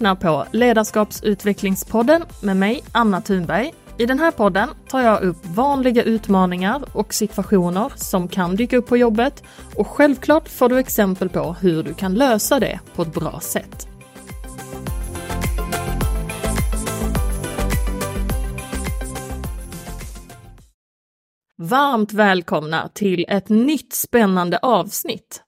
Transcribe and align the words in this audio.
lyssnar 0.00 0.14
på 0.14 0.46
Ledarskapsutvecklingspodden 0.52 2.22
med 2.42 2.56
mig, 2.56 2.84
Anna 2.92 3.20
Thunberg. 3.20 3.72
I 3.98 4.06
den 4.06 4.18
här 4.18 4.30
podden 4.30 4.68
tar 4.88 5.00
jag 5.00 5.22
upp 5.22 5.46
vanliga 5.46 6.02
utmaningar 6.02 6.82
och 6.92 7.14
situationer 7.14 7.92
som 7.96 8.28
kan 8.28 8.56
dyka 8.56 8.76
upp 8.76 8.86
på 8.86 8.96
jobbet 8.96 9.42
och 9.76 9.86
självklart 9.86 10.48
får 10.48 10.68
du 10.68 10.78
exempel 10.78 11.28
på 11.28 11.56
hur 11.60 11.82
du 11.82 11.94
kan 11.94 12.14
lösa 12.14 12.60
det 12.60 12.80
på 12.94 13.02
ett 13.02 13.14
bra 13.14 13.40
sätt. 13.40 13.88
Varmt 21.56 22.12
välkomna 22.12 22.88
till 22.94 23.24
ett 23.28 23.48
nytt 23.48 23.92
spännande 23.92 24.58
avsnitt. 24.58 25.42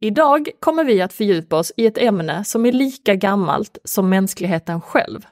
Idag 0.00 0.48
kommer 0.60 0.84
vi 0.84 1.02
att 1.02 1.12
fördjupa 1.12 1.56
oss 1.56 1.72
i 1.76 1.86
ett 1.86 1.98
ämne 1.98 2.44
som 2.44 2.66
är 2.66 2.72
lika 2.72 3.14
gammalt 3.14 3.78
som 3.84 4.08
mänskligheten 4.08 4.80
själv, 4.80 5.26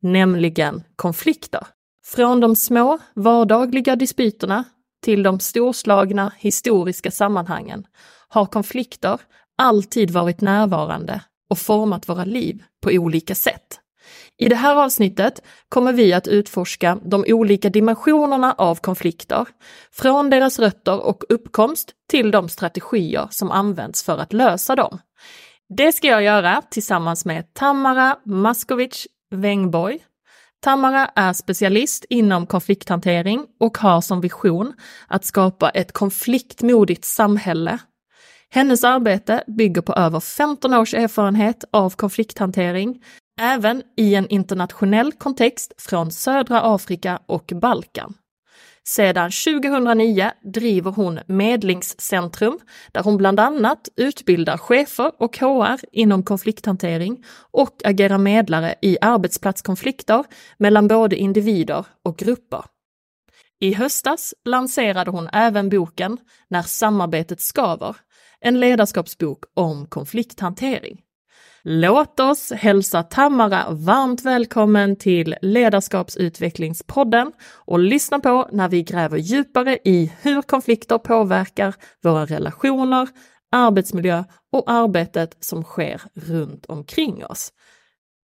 nämligen 0.00 0.82
konflikter. 0.96 1.66
Från 2.06 2.40
de 2.40 2.56
små 2.56 2.98
vardagliga 3.14 3.96
dispyterna 3.96 4.64
till 5.02 5.22
de 5.22 5.40
storslagna 5.40 6.32
historiska 6.38 7.10
sammanhangen 7.10 7.86
har 8.28 8.46
konflikter 8.46 9.20
alltid 9.58 10.10
varit 10.10 10.40
närvarande 10.40 11.20
och 11.50 11.58
format 11.58 12.08
våra 12.08 12.24
liv 12.24 12.62
på 12.82 12.90
olika 12.90 13.34
sätt. 13.34 13.80
I 14.40 14.48
det 14.48 14.56
här 14.56 14.76
avsnittet 14.76 15.42
kommer 15.68 15.92
vi 15.92 16.12
att 16.12 16.28
utforska 16.28 16.98
de 17.02 17.24
olika 17.28 17.70
dimensionerna 17.70 18.54
av 18.58 18.74
konflikter, 18.74 19.46
från 19.92 20.30
deras 20.30 20.58
rötter 20.58 21.00
och 21.00 21.24
uppkomst 21.28 21.92
till 22.10 22.30
de 22.30 22.48
strategier 22.48 23.26
som 23.30 23.50
används 23.50 24.02
för 24.02 24.18
att 24.18 24.32
lösa 24.32 24.76
dem. 24.76 24.98
Det 25.68 25.92
ska 25.92 26.06
jag 26.06 26.22
göra 26.22 26.62
tillsammans 26.70 27.24
med 27.24 27.54
Tamara 27.54 28.16
Maskovic 28.24 29.06
Wengborg. 29.30 29.98
Tamara 30.60 31.10
är 31.14 31.32
specialist 31.32 32.04
inom 32.08 32.46
konflikthantering 32.46 33.46
och 33.60 33.78
har 33.78 34.00
som 34.00 34.20
vision 34.20 34.74
att 35.08 35.24
skapa 35.24 35.70
ett 35.70 35.92
konfliktmodigt 35.92 37.04
samhälle 37.04 37.78
hennes 38.50 38.84
arbete 38.84 39.44
bygger 39.46 39.82
på 39.82 39.92
över 39.92 40.20
15 40.20 40.74
års 40.74 40.94
erfarenhet 40.94 41.64
av 41.70 41.90
konflikthantering 41.90 43.02
även 43.40 43.82
i 43.96 44.14
en 44.14 44.28
internationell 44.28 45.12
kontext 45.12 45.72
från 45.78 46.10
södra 46.10 46.60
Afrika 46.74 47.20
och 47.26 47.52
Balkan. 47.60 48.14
Sedan 48.88 49.30
2009 49.30 50.30
driver 50.54 50.90
hon 50.90 51.20
Medlingscentrum 51.26 52.58
där 52.92 53.02
hon 53.02 53.16
bland 53.16 53.40
annat 53.40 53.88
utbildar 53.96 54.58
chefer 54.58 55.12
och 55.18 55.36
HR 55.36 55.80
inom 55.92 56.22
konflikthantering 56.22 57.24
och 57.50 57.80
agerar 57.84 58.18
medlare 58.18 58.74
i 58.82 58.98
arbetsplatskonflikter 59.00 60.24
mellan 60.58 60.88
både 60.88 61.16
individer 61.16 61.86
och 62.04 62.16
grupper. 62.16 62.64
I 63.60 63.74
höstas 63.74 64.34
lanserade 64.44 65.10
hon 65.10 65.28
även 65.32 65.68
boken 65.68 66.18
När 66.48 66.62
samarbetet 66.62 67.40
skaver, 67.40 67.96
en 68.40 68.60
ledarskapsbok 68.60 69.44
om 69.54 69.86
konflikthantering. 69.86 71.00
Låt 71.62 72.20
oss 72.20 72.52
hälsa 72.52 73.02
Tamara 73.02 73.66
varmt 73.70 74.24
välkommen 74.24 74.96
till 74.96 75.36
Ledarskapsutvecklingspodden 75.42 77.32
och 77.64 77.78
lyssna 77.78 78.18
på 78.18 78.48
när 78.52 78.68
vi 78.68 78.82
gräver 78.82 79.18
djupare 79.18 79.78
i 79.84 80.12
hur 80.22 80.42
konflikter 80.42 80.98
påverkar 80.98 81.74
våra 82.02 82.26
relationer, 82.26 83.08
arbetsmiljö 83.52 84.24
och 84.52 84.70
arbetet 84.70 85.36
som 85.40 85.62
sker 85.62 86.02
runt 86.14 86.66
omkring 86.66 87.24
oss. 87.24 87.52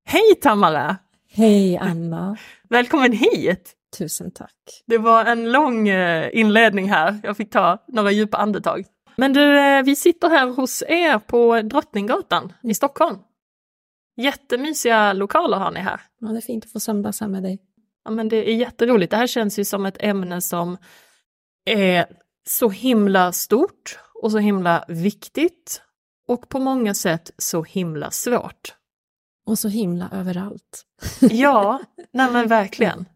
Hej 0.04 0.34
Tamara! 0.42 0.96
Hej 1.30 1.76
Anna! 1.76 2.36
Välkommen 2.68 3.12
hit! 3.12 3.74
Tusen 3.98 4.30
tack! 4.30 4.82
Det 4.86 4.98
var 4.98 5.24
en 5.24 5.52
lång 5.52 5.88
eh, 5.88 6.28
inledning 6.32 6.90
här, 6.90 7.20
jag 7.22 7.36
fick 7.36 7.50
ta 7.50 7.84
några 7.88 8.10
djupa 8.10 8.36
andetag. 8.36 8.84
Men 9.16 9.32
du, 9.32 9.58
eh, 9.58 9.82
vi 9.82 9.96
sitter 9.96 10.28
här 10.28 10.46
hos 10.46 10.82
er 10.88 11.18
på 11.18 11.62
Drottninggatan 11.62 12.52
i 12.62 12.74
Stockholm. 12.74 13.18
Jättemysiga 14.16 15.12
lokaler 15.12 15.56
har 15.56 15.70
ni 15.70 15.80
här. 15.80 16.00
Ja, 16.20 16.28
det 16.28 16.38
är 16.38 16.40
fint 16.40 16.64
att 16.64 16.72
få 16.72 16.80
samlas 16.80 17.20
här 17.20 17.28
med 17.28 17.42
dig. 17.42 17.58
Ja, 18.04 18.10
men 18.10 18.28
det 18.28 18.50
är 18.50 18.54
jätteroligt. 18.54 19.10
Det 19.10 19.16
här 19.16 19.26
känns 19.26 19.58
ju 19.58 19.64
som 19.64 19.86
ett 19.86 19.96
ämne 20.00 20.40
som 20.40 20.76
är 21.64 22.06
så 22.46 22.68
himla 22.70 23.32
stort 23.32 23.98
och 24.22 24.32
så 24.32 24.38
himla 24.38 24.84
viktigt 24.88 25.82
och 26.28 26.48
på 26.48 26.58
många 26.58 26.94
sätt 26.94 27.30
så 27.38 27.62
himla 27.62 28.10
svårt. 28.10 28.74
Och 29.46 29.58
så 29.58 29.68
himla 29.68 30.10
överallt. 30.12 30.84
ja, 31.20 31.80
nej 32.12 32.30
men 32.32 32.48
verkligen. 32.48 33.08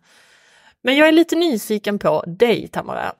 Men 0.82 0.97
jag 0.97 1.09
är 1.09 1.12
lite 1.12 1.36
nyfiken 1.36 1.98
på 1.98 2.25
dig, 2.26 2.69
Tamara, 2.69 3.12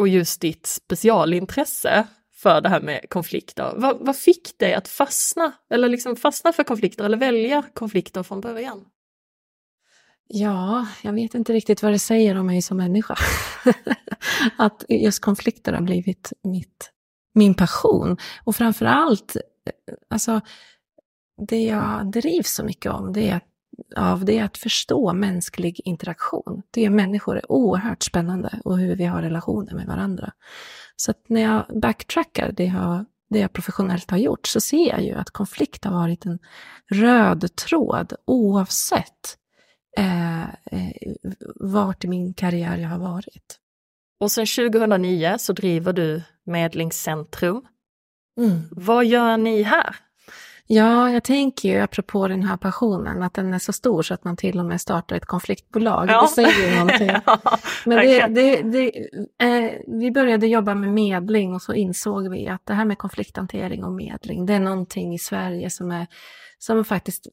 och 0.00 0.08
just 0.08 0.40
ditt 0.40 0.66
specialintresse 0.66 2.06
för 2.32 2.60
det 2.60 2.68
här 2.68 2.80
med 2.80 3.06
konflikter. 3.08 3.72
Vad, 3.76 3.98
vad 4.00 4.16
fick 4.16 4.58
dig 4.58 4.74
att 4.74 4.88
fastna, 4.88 5.52
eller 5.70 5.88
liksom 5.88 6.16
fastna 6.16 6.52
för 6.52 6.64
konflikter 6.64 7.04
eller 7.04 7.16
välja 7.16 7.64
konflikter 7.74 8.22
från 8.22 8.40
början? 8.40 8.84
Ja, 10.26 10.86
jag 11.02 11.12
vet 11.12 11.34
inte 11.34 11.52
riktigt 11.52 11.82
vad 11.82 11.92
det 11.92 11.98
säger 11.98 12.38
om 12.38 12.46
mig 12.46 12.62
som 12.62 12.76
människa. 12.76 13.14
att 14.58 14.84
just 14.88 15.20
konflikter 15.20 15.72
har 15.72 15.80
blivit 15.80 16.32
mitt, 16.42 16.90
min 17.34 17.54
passion. 17.54 18.16
Och 18.44 18.56
framför 18.56 18.86
allt, 18.86 19.36
eh, 19.36 19.94
alltså, 20.10 20.40
det 21.48 21.62
jag 21.62 22.10
drivs 22.10 22.54
så 22.54 22.64
mycket 22.64 22.92
om, 22.92 23.12
det 23.12 23.28
är 23.28 23.36
att 23.36 23.49
av 23.96 24.24
det 24.24 24.38
är 24.38 24.44
att 24.44 24.58
förstå 24.58 25.12
mänsklig 25.12 25.80
interaktion. 25.84 26.62
Det 26.70 26.90
människor 26.90 27.36
är 27.36 27.52
oerhört 27.52 28.02
spännande 28.02 28.60
och 28.64 28.78
hur 28.78 28.96
vi 28.96 29.04
har 29.04 29.22
relationer 29.22 29.74
med 29.74 29.86
varandra. 29.86 30.32
Så 30.96 31.10
att 31.10 31.28
när 31.28 31.40
jag 31.40 31.80
backtrackar 31.82 32.52
det 32.52 32.64
jag, 32.64 33.04
det 33.30 33.38
jag 33.38 33.52
professionellt 33.52 34.10
har 34.10 34.18
gjort 34.18 34.46
så 34.46 34.60
ser 34.60 34.88
jag 34.88 35.02
ju 35.02 35.14
att 35.14 35.30
konflikt 35.30 35.84
har 35.84 35.92
varit 35.92 36.26
en 36.26 36.38
röd 36.90 37.56
tråd 37.56 38.12
oavsett 38.26 39.36
eh, 39.98 40.42
eh, 40.42 40.92
vart 41.60 42.04
i 42.04 42.08
min 42.08 42.34
karriär 42.34 42.78
jag 42.78 42.88
har 42.88 42.98
varit. 42.98 43.58
Och 44.20 44.32
sedan 44.32 44.46
2009 44.46 45.36
så 45.38 45.52
driver 45.52 45.92
du 45.92 46.22
Medlingscentrum. 46.46 47.62
Mm. 48.38 48.60
Vad 48.70 49.06
gör 49.06 49.36
ni 49.36 49.62
här? 49.62 49.96
Ja, 50.72 51.10
jag 51.10 51.24
tänker 51.24 51.68
ju 51.68 51.80
apropå 51.80 52.28
den 52.28 52.42
här 52.42 52.56
passionen, 52.56 53.22
att 53.22 53.34
den 53.34 53.54
är 53.54 53.58
så 53.58 53.72
stor 53.72 54.02
så 54.02 54.14
att 54.14 54.24
man 54.24 54.36
till 54.36 54.58
och 54.58 54.64
med 54.64 54.80
startar 54.80 55.16
ett 55.16 55.24
konfliktbolag. 55.24 56.08
Ja. 56.08 56.22
Det 56.22 56.28
säger 56.28 56.70
ju 56.70 56.78
någonting. 56.78 57.10
ja, 57.26 57.38
Men 57.86 57.98
det, 57.98 58.26
det, 58.26 58.62
det 58.62 58.88
eh, 59.44 59.72
vi 59.86 60.10
började 60.10 60.46
jobba 60.46 60.74
med 60.74 60.92
medling 60.92 61.54
och 61.54 61.62
så 61.62 61.74
insåg 61.74 62.28
vi 62.28 62.48
att 62.48 62.66
det 62.66 62.74
här 62.74 62.84
med 62.84 62.98
konflikthantering 62.98 63.84
och 63.84 63.92
medling, 63.92 64.46
det 64.46 64.54
är 64.54 64.60
någonting 64.60 65.14
i 65.14 65.18
Sverige 65.18 65.70
som 65.70 65.90
är 65.90 66.06
som 66.62 66.84
faktiskt 66.84 67.26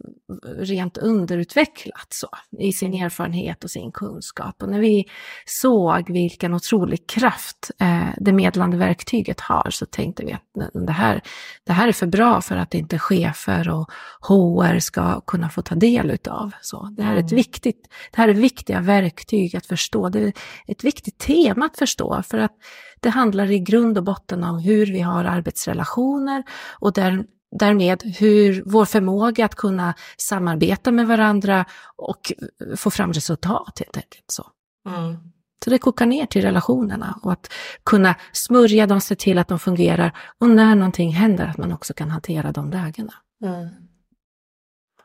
rent 0.58 0.98
underutvecklat 0.98 2.08
så, 2.10 2.28
i 2.60 2.72
sin 2.72 2.94
mm. 2.94 3.06
erfarenhet 3.06 3.64
och 3.64 3.72
sin 3.72 3.92
kunskap. 3.92 4.64
Och 4.64 4.70
när 4.70 4.80
vi 4.80 5.06
såg 5.46 6.12
vilken 6.12 6.54
otrolig 6.54 7.08
kraft 7.10 7.72
eh, 7.80 8.10
det 8.18 8.32
medlande 8.32 8.78
verktyget 8.78 9.40
har 9.40 9.70
så 9.70 9.86
tänkte 9.86 10.26
vi 10.26 10.34
att 10.34 10.44
det 10.88 10.92
här, 10.92 11.22
det 11.63 11.74
här 11.74 11.88
är 11.88 11.92
för 11.92 12.07
bra 12.07 12.42
för 12.42 12.56
att 12.57 12.74
inte 12.74 13.00
chefer 13.00 13.69
och 13.69 13.92
HR 14.22 14.80
ska 14.80 15.22
kunna 15.22 15.50
få 15.50 15.62
ta 15.62 15.75
del 15.75 16.12
utav. 16.12 16.51
Så 16.62 16.94
det 16.98 17.04
här 17.04 17.13
är 17.13 17.19
ett 17.19 17.31
mm. 17.31 17.36
viktigt, 17.36 17.88
det 18.12 18.18
här 18.18 18.28
är 18.30 18.34
viktiga 18.34 18.81
verktyg 18.81 19.56
att 19.56 19.66
förstå. 19.66 20.10
Det 20.10 20.19
är 20.19 20.34
ett 20.68 20.84
viktigt 20.84 21.18
tema 21.18 21.66
att 21.66 21.78
förstå 21.78 22.24
för 22.24 22.38
att 22.38 22.54
det 23.00 23.10
handlar 23.10 23.51
i 23.51 23.60
grund 23.60 23.98
och 23.98 24.04
botten 24.04 24.44
om 24.44 24.60
hur 24.60 24.86
vi 24.86 25.00
har 25.00 25.25
arbetsrelationer 25.25 26.44
och 26.80 26.94
där 26.94 27.24
därmed 27.52 28.04
hur 28.04 28.64
vår 28.66 28.86
förmåga 28.86 29.46
att 29.46 29.56
kunna 29.56 29.94
samarbeta 30.18 30.92
med 30.92 31.08
varandra 31.08 31.66
och 31.96 32.34
få 32.76 32.92
fram 32.92 33.14
resultat 33.14 33.80
helt 33.80 33.98
enkelt. 33.98 34.26
Så. 34.32 34.46
Mm. 34.90 35.18
Så 35.64 35.70
det 35.70 35.78
kokar 35.78 36.06
ner 36.06 36.26
till 36.26 36.42
relationerna 36.42 37.20
och 37.24 37.32
att 37.32 37.54
kunna 37.84 38.16
smörja 38.32 38.88
dem, 38.88 39.02
se 39.02 39.16
till 39.16 39.38
att 39.38 39.48
de 39.48 39.60
fungerar 39.60 40.18
och 40.40 40.50
när 40.50 40.76
någonting 40.76 41.12
händer 41.12 41.48
att 41.48 41.58
man 41.58 41.74
också 41.74 41.94
kan 41.94 42.10
hantera 42.10 42.52
de 42.52 42.72
lägena. 42.72 43.14
Mm. 43.44 43.68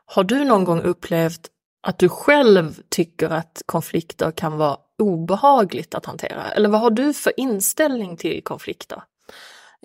Har 0.05 0.23
du 0.23 0.45
någon 0.45 0.63
gång 0.63 0.81
upplevt 0.81 1.49
att 1.87 1.99
du 1.99 2.09
själv 2.09 2.79
tycker 2.89 3.29
att 3.29 3.61
konflikter 3.65 4.31
kan 4.31 4.57
vara 4.57 4.77
obehagligt 5.01 5.95
att 5.95 6.05
hantera? 6.05 6.51
Eller 6.51 6.69
vad 6.69 6.81
har 6.81 6.91
du 6.91 7.13
för 7.13 7.39
inställning 7.39 8.17
till 8.17 8.43
konflikter? 8.43 9.03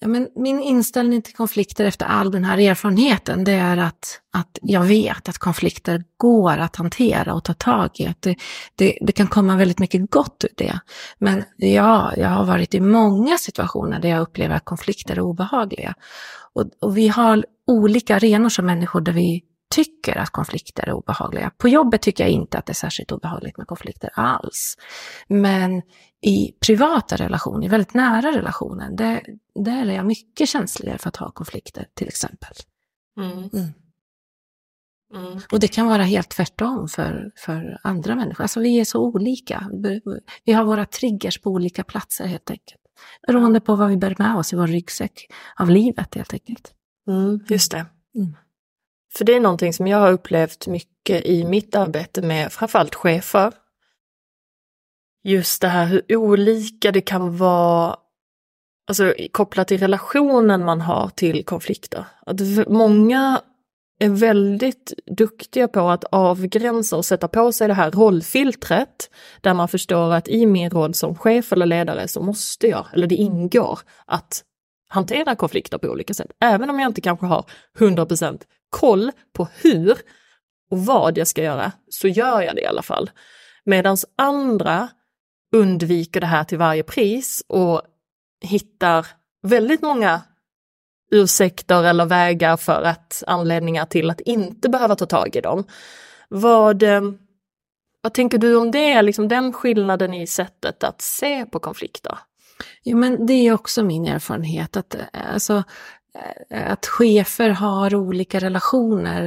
Ja, 0.00 0.08
men 0.08 0.28
min 0.34 0.60
inställning 0.60 1.22
till 1.22 1.34
konflikter 1.34 1.84
efter 1.84 2.06
all 2.06 2.30
den 2.30 2.44
här 2.44 2.58
erfarenheten, 2.58 3.44
det 3.44 3.52
är 3.52 3.76
att, 3.76 4.20
att 4.32 4.58
jag 4.62 4.84
vet 4.84 5.28
att 5.28 5.38
konflikter 5.38 6.04
går 6.16 6.58
att 6.58 6.76
hantera 6.76 7.34
och 7.34 7.44
ta 7.44 7.54
tag 7.54 7.90
i. 7.94 8.06
Att 8.06 8.22
det, 8.22 8.36
det, 8.74 8.98
det 9.00 9.12
kan 9.12 9.26
komma 9.26 9.56
väldigt 9.56 9.78
mycket 9.78 10.10
gott 10.10 10.44
ur 10.44 10.54
det. 10.56 10.80
Men 11.18 11.44
ja, 11.56 12.12
jag 12.16 12.28
har 12.28 12.44
varit 12.44 12.74
i 12.74 12.80
många 12.80 13.38
situationer 13.38 14.00
där 14.00 14.08
jag 14.08 14.20
upplever 14.20 14.54
att 14.54 14.64
konflikter 14.64 15.16
är 15.16 15.20
obehagliga. 15.20 15.94
Och, 16.54 16.64
och 16.80 16.96
vi 16.96 17.08
har 17.08 17.44
olika 17.66 18.16
arenor 18.16 18.48
som 18.48 18.66
människor 18.66 19.00
där 19.00 19.12
vi 19.12 19.42
tycker 19.70 20.18
att 20.18 20.30
konflikter 20.30 20.88
är 20.88 20.92
obehagliga. 20.92 21.50
På 21.58 21.68
jobbet 21.68 22.02
tycker 22.02 22.24
jag 22.24 22.30
inte 22.30 22.58
att 22.58 22.66
det 22.66 22.72
är 22.72 22.74
särskilt 22.74 23.12
obehagligt 23.12 23.56
med 23.56 23.66
konflikter 23.66 24.10
alls. 24.14 24.76
Men 25.28 25.82
i 26.20 26.52
privata 26.66 27.16
relationer, 27.16 27.66
i 27.66 27.68
väldigt 27.68 27.94
nära 27.94 28.32
relationer, 28.32 28.90
där, 28.90 29.22
där 29.54 29.86
är 29.86 29.92
jag 29.92 30.06
mycket 30.06 30.48
känsligare 30.48 30.98
för 30.98 31.08
att 31.08 31.16
ha 31.16 31.30
konflikter 31.30 31.86
till 31.94 32.08
exempel. 32.08 32.52
Mm. 33.18 33.38
Mm. 33.38 33.72
Mm. 35.14 35.40
Och 35.52 35.60
det 35.60 35.68
kan 35.68 35.86
vara 35.86 36.02
helt 36.02 36.28
tvärtom 36.28 36.88
för, 36.88 37.32
för 37.36 37.78
andra 37.82 38.14
människor. 38.14 38.44
Alltså 38.44 38.60
vi 38.60 38.80
är 38.80 38.84
så 38.84 39.00
olika. 39.00 39.70
Vi 40.44 40.52
har 40.52 40.64
våra 40.64 40.86
triggers 40.86 41.40
på 41.40 41.50
olika 41.50 41.84
platser 41.84 42.26
helt 42.26 42.50
enkelt. 42.50 42.80
Beroende 43.26 43.60
på 43.60 43.76
vad 43.76 43.88
vi 43.88 43.96
bär 43.96 44.14
med 44.18 44.36
oss 44.36 44.52
i 44.52 44.56
vår 44.56 44.66
ryggsäck 44.66 45.26
av 45.56 45.70
livet 45.70 46.14
helt 46.14 46.32
enkelt. 46.32 46.72
Mm, 47.08 47.40
just 47.48 47.72
det. 47.72 47.86
Mm. 48.14 48.36
För 49.16 49.24
det 49.24 49.34
är 49.34 49.40
någonting 49.40 49.72
som 49.72 49.86
jag 49.86 49.98
har 49.98 50.12
upplevt 50.12 50.66
mycket 50.66 51.26
i 51.26 51.44
mitt 51.44 51.74
arbete 51.74 52.22
med 52.22 52.52
framförallt 52.52 52.94
chefer. 52.94 53.52
Just 55.24 55.60
det 55.60 55.68
här 55.68 55.86
hur 55.86 56.16
olika 56.16 56.92
det 56.92 57.00
kan 57.00 57.36
vara, 57.36 57.96
alltså 58.88 59.14
kopplat 59.32 59.68
till 59.68 59.80
relationen 59.80 60.64
man 60.64 60.80
har 60.80 61.08
till 61.08 61.44
konflikter. 61.44 62.04
Att 62.26 62.40
många 62.68 63.42
är 63.98 64.08
väldigt 64.08 64.92
duktiga 65.06 65.68
på 65.68 65.88
att 65.88 66.04
avgränsa 66.04 66.96
och 66.96 67.04
sätta 67.04 67.28
på 67.28 67.52
sig 67.52 67.68
det 67.68 67.74
här 67.74 67.90
rollfiltret 67.90 69.10
där 69.40 69.54
man 69.54 69.68
förstår 69.68 70.12
att 70.14 70.28
i 70.28 70.46
min 70.46 70.70
roll 70.70 70.94
som 70.94 71.14
chef 71.14 71.52
eller 71.52 71.66
ledare 71.66 72.08
så 72.08 72.22
måste 72.22 72.66
jag, 72.66 72.86
eller 72.92 73.06
det 73.06 73.14
ingår, 73.14 73.78
att 74.06 74.44
hantera 74.88 75.36
konflikter 75.36 75.78
på 75.78 75.88
olika 75.88 76.14
sätt. 76.14 76.30
Även 76.40 76.70
om 76.70 76.80
jag 76.80 76.90
inte 76.90 77.00
kanske 77.00 77.26
har 77.26 77.44
100% 77.78 78.42
koll 78.70 79.12
på 79.32 79.48
hur 79.62 79.98
och 80.70 80.78
vad 80.78 81.18
jag 81.18 81.28
ska 81.28 81.42
göra, 81.42 81.72
så 81.88 82.08
gör 82.08 82.40
jag 82.40 82.56
det 82.56 82.62
i 82.62 82.66
alla 82.66 82.82
fall. 82.82 83.10
Medan 83.64 83.96
andra 84.16 84.88
undviker 85.52 86.20
det 86.20 86.26
här 86.26 86.44
till 86.44 86.58
varje 86.58 86.82
pris 86.82 87.44
och 87.48 87.82
hittar 88.40 89.06
väldigt 89.42 89.82
många 89.82 90.22
ursäkter 91.10 91.84
eller 91.84 92.06
vägar 92.06 92.56
för 92.56 92.82
att 92.82 93.22
anledningar 93.26 93.84
till 93.84 94.10
att 94.10 94.20
inte 94.20 94.68
behöva 94.68 94.96
ta 94.96 95.06
tag 95.06 95.36
i 95.36 95.40
dem. 95.40 95.64
Vad, 96.28 96.82
eh, 96.82 97.02
vad 98.00 98.14
tänker 98.14 98.38
du 98.38 98.56
om 98.56 98.70
det, 98.70 99.02
liksom 99.02 99.28
den 99.28 99.52
skillnaden 99.52 100.14
i 100.14 100.26
sättet 100.26 100.84
att 100.84 101.02
se 101.02 101.46
på 101.46 101.58
konflikter? 101.58 102.18
Jo, 102.84 102.96
men 102.96 103.26
det 103.26 103.32
är 103.32 103.52
också 103.52 103.82
min 103.82 104.06
erfarenhet 104.06 104.76
att, 104.76 104.94
eh, 104.94 105.34
alltså, 105.34 105.64
Eh, 106.50 106.72
att 106.72 106.86
chefer 106.86 107.50
har 107.50 107.94
olika 107.94 108.38
relationer 108.38 109.24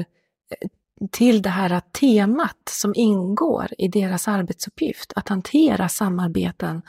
eh, 0.50 0.69
till 1.12 1.42
det 1.42 1.50
här 1.50 1.80
temat 1.80 2.69
som 2.69 2.94
ingår 2.95 3.68
i 3.78 3.88
deras 3.88 4.28
arbetsuppgift, 4.28 5.13
att 5.16 5.30
hantera 5.30 5.89
samarbeten 5.89 6.81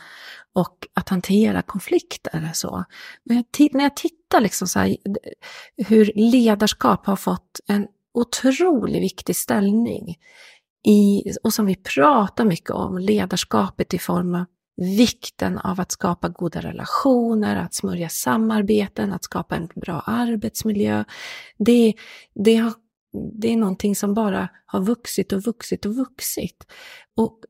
och 0.52 0.86
att 0.94 1.08
hantera 1.08 1.62
konflikter. 1.62 2.50
Så. 2.54 2.84
Men 3.24 3.44
när 3.72 3.82
jag 3.82 3.96
tittar 3.96 4.40
liksom 4.40 4.68
så 4.68 4.78
här, 4.78 4.96
hur 5.76 6.12
ledarskap 6.14 7.06
har 7.06 7.16
fått 7.16 7.60
en 7.66 7.86
otroligt 8.14 9.02
viktig 9.02 9.36
ställning 9.36 10.16
i, 10.84 11.22
och 11.42 11.54
som 11.54 11.66
vi 11.66 11.76
pratar 11.76 12.44
mycket 12.44 12.70
om, 12.70 12.98
ledarskapet 12.98 13.94
i 13.94 13.98
form 13.98 14.34
av 14.34 14.44
vikten 14.76 15.58
av 15.58 15.80
att 15.80 15.92
skapa 15.92 16.28
goda 16.28 16.60
relationer, 16.60 17.56
att 17.56 17.74
smörja 17.74 18.08
samarbeten, 18.08 19.12
att 19.12 19.24
skapa 19.24 19.56
en 19.56 19.68
bra 19.74 20.00
arbetsmiljö. 20.00 21.04
Det, 21.58 21.94
det, 22.34 22.56
har, 22.56 22.72
det 23.40 23.52
är 23.52 23.56
någonting 23.56 23.96
som 23.96 24.14
bara 24.14 24.48
har 24.66 24.80
vuxit 24.80 25.32
och 25.32 25.42
vuxit 25.42 25.86
och 25.86 25.96
vuxit. 25.96 26.66
Och 27.16 27.40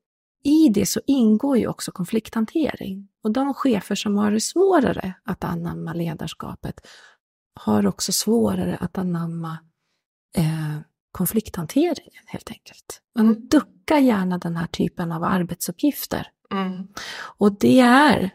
i 0.44 0.68
det 0.68 0.86
så 0.86 1.00
ingår 1.06 1.58
ju 1.58 1.66
också 1.66 1.92
konflikthantering. 1.92 3.08
Och 3.22 3.32
de 3.32 3.54
chefer 3.54 3.94
som 3.94 4.16
har 4.16 4.30
det 4.30 4.40
svårare 4.40 5.14
att 5.24 5.44
anamma 5.44 5.92
ledarskapet 5.92 6.80
har 7.54 7.86
också 7.86 8.12
svårare 8.12 8.76
att 8.76 8.98
anamma 8.98 9.58
eh, 10.36 10.78
konflikthanteringen 11.12 12.24
helt 12.26 12.50
enkelt. 12.50 13.00
Man 13.14 13.26
mm. 13.26 13.48
duckar 13.48 13.98
gärna 13.98 14.38
den 14.38 14.56
här 14.56 14.66
typen 14.66 15.12
av 15.12 15.24
arbetsuppgifter. 15.24 16.26
Mm. 16.52 16.86
Och 17.38 17.58
det 17.58 17.80
är 17.80 18.30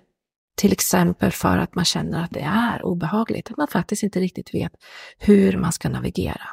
till 0.58 0.72
exempel 0.72 1.32
för 1.32 1.58
att 1.58 1.76
man 1.76 1.86
känner 1.86 2.24
att 2.24 2.32
det 2.32 2.42
är 2.42 2.86
obehagligt, 2.86 3.52
att 3.52 3.58
man 3.58 3.68
faktiskt 3.68 4.04
inte 4.04 4.20
riktigt 4.20 4.54
vet 4.54 4.72
hur 5.18 5.58
man 5.58 5.72
ska 5.72 5.90
navigera 5.90 6.50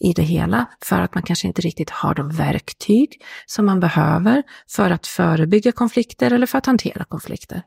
i 0.00 0.12
det 0.12 0.22
hela 0.22 0.66
för 0.82 1.00
att 1.00 1.14
man 1.14 1.22
kanske 1.22 1.46
inte 1.46 1.62
riktigt 1.62 1.90
har 1.90 2.14
de 2.14 2.30
verktyg 2.30 3.22
som 3.46 3.66
man 3.66 3.80
behöver 3.80 4.42
för 4.68 4.90
att 4.90 5.06
förebygga 5.06 5.72
konflikter 5.72 6.32
eller 6.32 6.46
för 6.46 6.58
att 6.58 6.66
hantera 6.66 7.04
konflikter. 7.04 7.62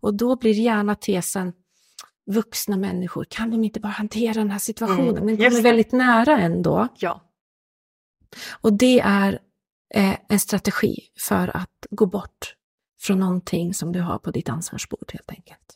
Och 0.00 0.16
då 0.16 0.36
blir 0.36 0.52
gärna 0.52 0.94
tesen 0.94 1.52
vuxna 2.30 2.76
människor, 2.76 3.26
kan 3.30 3.50
de 3.50 3.64
inte 3.64 3.80
bara 3.80 3.92
hantera 3.92 4.34
den 4.34 4.50
här 4.50 4.58
situationen? 4.58 5.08
Mm, 5.08 5.24
Men 5.24 5.36
de 5.36 5.44
är 5.44 5.62
väldigt 5.62 5.92
nära 5.92 6.38
ändå. 6.38 6.88
Ja. 6.98 7.22
Och 8.60 8.72
det 8.72 9.00
är 9.00 9.38
en 10.28 10.40
strategi 10.40 10.96
för 11.18 11.56
att 11.56 11.86
gå 11.90 12.06
bort 12.06 12.54
från 13.00 13.18
någonting 13.18 13.74
som 13.74 13.92
du 13.92 14.00
har 14.00 14.18
på 14.18 14.30
ditt 14.30 14.48
ansvarsbord 14.48 15.12
helt 15.12 15.30
enkelt. 15.30 15.74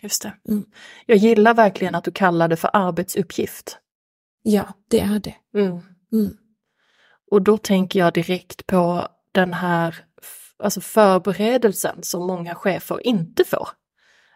Just 0.00 0.22
det. 0.22 0.34
Mm. 0.48 0.64
Jag 1.06 1.16
gillar 1.16 1.54
verkligen 1.54 1.94
att 1.94 2.04
du 2.04 2.12
kallar 2.12 2.48
det 2.48 2.56
för 2.56 2.70
arbetsuppgift. 2.72 3.78
Ja, 4.42 4.74
det 4.88 5.00
är 5.00 5.18
det. 5.18 5.34
Mm. 5.54 5.80
Mm. 6.12 6.36
Och 7.30 7.42
då 7.42 7.58
tänker 7.58 7.98
jag 7.98 8.14
direkt 8.14 8.66
på 8.66 9.08
den 9.32 9.52
här 9.52 10.04
alltså 10.58 10.80
förberedelsen 10.80 12.02
som 12.02 12.26
många 12.26 12.54
chefer 12.54 13.06
inte 13.06 13.44
får 13.44 13.68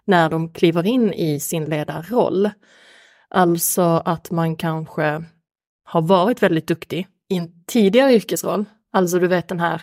när 0.04 0.30
de 0.30 0.52
kliver 0.52 0.86
in 0.86 1.12
i 1.12 1.40
sin 1.40 1.64
ledarroll. 1.64 2.50
Alltså 3.28 3.82
att 4.04 4.30
man 4.30 4.56
kanske 4.56 5.25
har 5.84 6.02
varit 6.02 6.42
väldigt 6.42 6.66
duktig 6.66 7.08
i 7.28 7.37
en 7.37 7.64
tidigare 7.66 8.14
yrkesroll. 8.14 8.64
Alltså 8.92 9.18
du 9.18 9.26
vet 9.26 9.49
den 9.49 9.61
här... 9.61 9.82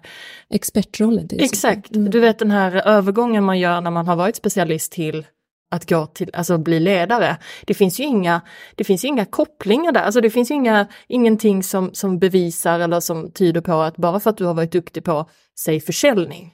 Expertrollen. 0.49 1.27
Exakt, 1.31 1.95
mm. 1.95 2.09
du 2.11 2.19
vet 2.19 2.39
den 2.39 2.51
här 2.51 2.87
övergången 2.87 3.43
man 3.43 3.59
gör 3.59 3.81
när 3.81 3.91
man 3.91 4.07
har 4.07 4.15
varit 4.15 4.35
specialist 4.35 4.91
till 4.91 5.25
att 5.71 5.89
gå 5.89 6.05
till, 6.05 6.29
alltså 6.33 6.57
bli 6.57 6.79
ledare. 6.79 7.37
Det 7.65 7.73
finns 7.73 7.99
ju 7.99 8.03
inga, 8.03 8.41
det 8.75 8.83
finns 8.83 9.05
inga 9.05 9.25
kopplingar 9.25 9.91
där, 9.91 10.01
alltså 10.01 10.21
det 10.21 10.29
finns 10.29 10.51
inga, 10.51 10.87
ingenting 11.07 11.63
som, 11.63 11.93
som 11.93 12.19
bevisar 12.19 12.79
eller 12.79 12.99
som 12.99 13.31
tyder 13.31 13.61
på 13.61 13.73
att 13.73 13.97
bara 13.97 14.19
för 14.19 14.29
att 14.29 14.37
du 14.37 14.45
har 14.45 14.53
varit 14.53 14.71
duktig 14.71 15.03
på, 15.03 15.29
säg 15.59 15.79
försäljning, 15.81 16.53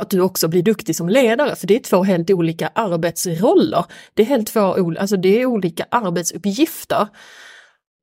att 0.00 0.10
du 0.10 0.20
också 0.20 0.48
blir 0.48 0.62
duktig 0.62 0.96
som 0.96 1.08
ledare, 1.08 1.56
för 1.56 1.66
det 1.66 1.74
är 1.74 1.80
två 1.80 2.02
helt 2.02 2.30
olika 2.30 2.68
arbetsroller. 2.74 3.84
Det 4.14 4.22
är 4.22 4.26
helt 4.26 4.46
två, 4.46 4.60
alltså 5.00 5.16
det 5.16 5.40
är 5.40 5.46
olika 5.46 5.86
arbetsuppgifter. 5.90 7.08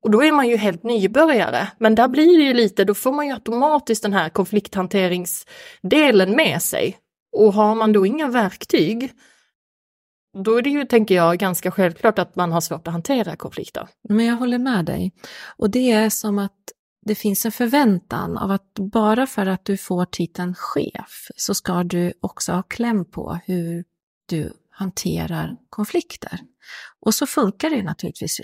Och 0.07 0.11
då 0.11 0.23
är 0.23 0.31
man 0.31 0.47
ju 0.47 0.57
helt 0.57 0.83
nybörjare, 0.83 1.67
men 1.77 1.95
där 1.95 2.07
blir 2.07 2.37
det 2.37 2.43
ju 2.43 2.53
lite, 2.53 2.83
då 2.83 2.93
får 2.93 3.11
man 3.11 3.27
ju 3.27 3.33
automatiskt 3.33 4.03
den 4.03 4.13
här 4.13 4.29
konflikthanteringsdelen 4.29 6.35
med 6.35 6.61
sig. 6.61 6.97
Och 7.35 7.53
har 7.53 7.75
man 7.75 7.93
då 7.93 8.05
inga 8.05 8.27
verktyg, 8.27 9.11
då 10.43 10.57
är 10.57 10.61
det 10.61 10.69
ju, 10.69 10.85
tänker 10.85 11.15
jag, 11.15 11.37
ganska 11.37 11.71
självklart 11.71 12.19
att 12.19 12.35
man 12.35 12.51
har 12.51 12.61
svårt 12.61 12.87
att 12.87 12.93
hantera 12.93 13.35
konflikter. 13.35 13.87
Men 14.09 14.25
jag 14.25 14.35
håller 14.35 14.57
med 14.57 14.85
dig. 14.85 15.11
Och 15.57 15.69
det 15.69 15.91
är 15.91 16.09
som 16.09 16.39
att 16.39 16.57
det 17.05 17.15
finns 17.15 17.45
en 17.45 17.51
förväntan 17.51 18.37
av 18.37 18.51
att 18.51 18.73
bara 18.73 19.27
för 19.27 19.45
att 19.45 19.65
du 19.65 19.77
får 19.77 20.05
titeln 20.05 20.55
chef 20.55 21.27
så 21.35 21.53
ska 21.53 21.83
du 21.83 22.13
också 22.21 22.51
ha 22.51 22.63
kläm 22.63 23.05
på 23.05 23.39
hur 23.45 23.83
du 24.29 24.53
hanterar 24.77 25.55
konflikter. 25.69 26.39
Och 26.99 27.13
så 27.13 27.27
funkar 27.27 27.69
det 27.69 27.83
naturligtvis 27.83 28.41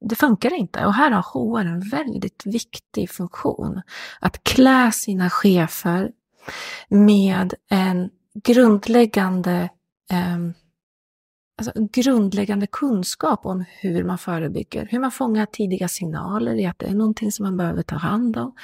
det 0.00 0.14
funkar 0.14 0.54
inte. 0.54 0.86
Och 0.86 0.94
här 0.94 1.10
har 1.10 1.22
HR 1.22 1.66
en 1.66 1.88
väldigt 1.88 2.42
viktig 2.46 3.10
funktion. 3.10 3.82
Att 4.20 4.44
klä 4.44 4.92
sina 4.92 5.30
chefer 5.30 6.10
med 6.88 7.54
en 7.70 8.10
grundläggande 8.44 9.70
eh, 10.10 10.38
alltså, 11.58 11.72
grundläggande 11.92 12.66
kunskap 12.66 13.46
om 13.46 13.64
hur 13.80 14.04
man 14.04 14.18
förebygger, 14.18 14.88
hur 14.90 14.98
man 14.98 15.10
fångar 15.10 15.46
tidiga 15.46 15.88
signaler 15.88 16.54
i 16.54 16.66
att 16.66 16.78
det 16.78 16.86
är 16.86 16.94
någonting 16.94 17.32
som 17.32 17.44
man 17.44 17.56
behöver 17.56 17.82
ta 17.82 17.96
hand 17.96 18.36
om. 18.36 18.54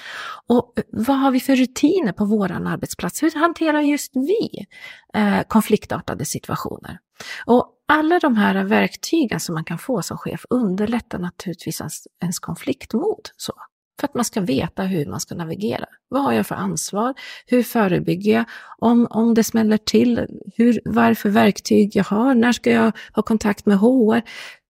Och 0.47 0.73
eh, 0.77 0.85
vad 0.93 1.19
har 1.19 1.31
vi 1.31 1.41
för 1.41 1.57
rutiner 1.57 2.13
på 2.13 2.25
vår 2.25 2.53
arbetsplats? 2.53 3.23
Hur 3.23 3.41
hanterar 3.41 3.81
just 3.81 4.17
vi 4.17 4.67
eh, 5.15 5.43
konfliktartade 5.49 6.25
situationer? 6.25 6.99
Och 7.47 7.69
alla 7.89 8.19
de 8.19 8.37
här 8.37 8.65
verktygen 8.65 9.41
som 9.41 9.55
man 9.55 9.65
kan 9.65 9.79
få 9.79 10.03
som 10.03 10.19
chef 10.19 10.45
underlättar 10.51 11.19
naturligtvis 11.19 11.81
ens, 11.81 12.07
ens 12.23 12.39
konfliktmod. 12.39 13.29
Så 13.37 13.53
för 14.01 14.07
att 14.07 14.15
man 14.15 14.25
ska 14.25 14.41
veta 14.41 14.83
hur 14.83 15.07
man 15.07 15.21
ska 15.21 15.35
navigera. 15.35 15.87
Vad 16.09 16.23
har 16.23 16.33
jag 16.33 16.47
för 16.47 16.55
ansvar? 16.55 17.15
Hur 17.47 17.63
förebygger 17.63 18.33
jag? 18.33 18.45
Om, 18.79 19.07
om 19.11 19.35
det 19.35 19.45
smäller 19.45 19.77
till, 19.77 20.27
hur, 20.57 20.81
vad 20.85 21.05
är 21.05 21.09
det 21.09 21.15
för 21.15 21.31
verktyg 21.31 21.97
jag 21.97 22.05
har? 22.05 22.35
När 22.35 22.53
ska 22.53 22.71
jag 22.71 22.93
ha 23.15 23.23
kontakt 23.23 23.67
med 23.67 23.79
HR? 23.79 24.23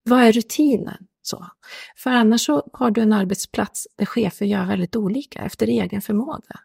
Vad 0.04 0.20
är 0.20 0.32
rutinen? 0.32 1.06
Så. 1.22 1.46
För 1.96 2.10
annars 2.10 2.46
så 2.46 2.68
har 2.72 2.90
du 2.90 3.00
en 3.00 3.12
arbetsplats 3.12 3.86
där 3.96 4.06
chefer 4.06 4.46
gör 4.46 4.66
väldigt 4.66 4.96
olika 4.96 5.38
efter 5.38 5.66
egen 5.66 6.02
förmåga. 6.02 6.60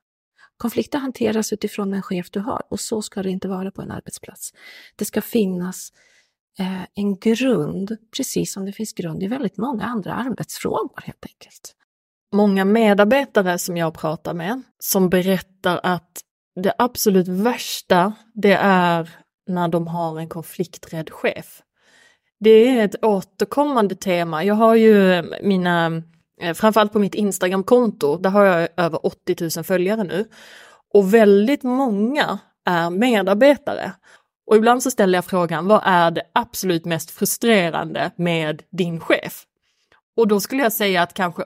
Konflikter 0.58 1.00
hanteras 1.00 1.54
utifrån 1.54 1.92
den 1.92 2.02
chef 2.02 2.32
du 2.32 2.40
har 2.40 2.62
och 2.70 2.80
så 2.80 3.02
ska 3.02 3.24
det 3.24 3.30
inte 3.30 3.48
vara 3.48 3.72
på 3.72 3.82
en 3.82 3.92
arbetsplats. 3.92 4.54
Det 4.96 5.06
ska 5.06 5.22
finnas 5.22 5.90
eh, 6.60 6.84
en 6.94 7.20
grund, 7.20 7.98
precis 8.18 8.54
som 8.54 8.66
det 8.66 8.72
finns 8.72 8.94
grund 8.94 9.24
i 9.24 9.28
väldigt 9.28 9.58
många 9.58 9.84
andra 9.84 10.14
arbetsfrågor 10.14 11.02
helt 11.04 11.26
enkelt. 11.26 11.76
Många 12.34 12.66
medarbetare 12.66 13.58
som 13.58 13.78
jag 13.78 13.94
pratar 13.94 14.34
med 14.34 14.62
som 14.80 15.10
berättar 15.10 15.80
att 15.84 16.22
det 16.64 16.74
absolut 16.78 17.28
värsta 17.28 18.14
det 18.34 18.54
är 18.62 19.10
när 19.48 19.68
de 19.68 19.88
har 19.88 20.20
en 20.20 20.30
konflikträdd 20.30 21.10
chef. 21.10 21.62
Det 22.40 22.50
är 22.50 22.86
ett 22.86 23.06
återkommande 23.06 23.96
tema. 23.96 24.44
Jag 24.44 24.56
har 24.56 24.76
ju 24.76 25.24
mina, 25.44 26.02
eh, 26.42 26.54
framförallt 26.54 26.94
på 26.94 27.00
mitt 27.00 27.16
Instagramkonto, 27.16 28.18
där 28.18 28.30
har 28.30 28.46
jag 28.46 28.70
över 28.78 29.06
80 29.06 29.58
000 29.58 29.64
följare 29.64 30.04
nu. 30.04 30.30
Och 30.94 31.14
väldigt 31.14 31.64
många 31.64 32.40
är 32.66 32.90
medarbetare. 32.90 33.92
Och 34.48 34.56
ibland 34.56 34.84
så 34.84 34.92
ställer 34.92 35.18
jag 35.18 35.26
frågan, 35.26 35.68
vad 35.68 35.82
är 35.86 36.12
det 36.12 36.24
absolut 36.34 36.86
mest 36.86 37.12
frustrerande 37.12 38.12
med 38.16 38.64
din 38.72 39.00
chef? 39.00 39.44
Och 40.18 40.28
då 40.28 40.40
skulle 40.40 40.64
jag 40.64 40.74
säga 40.74 41.02
att 41.02 41.14
kanske 41.14 41.44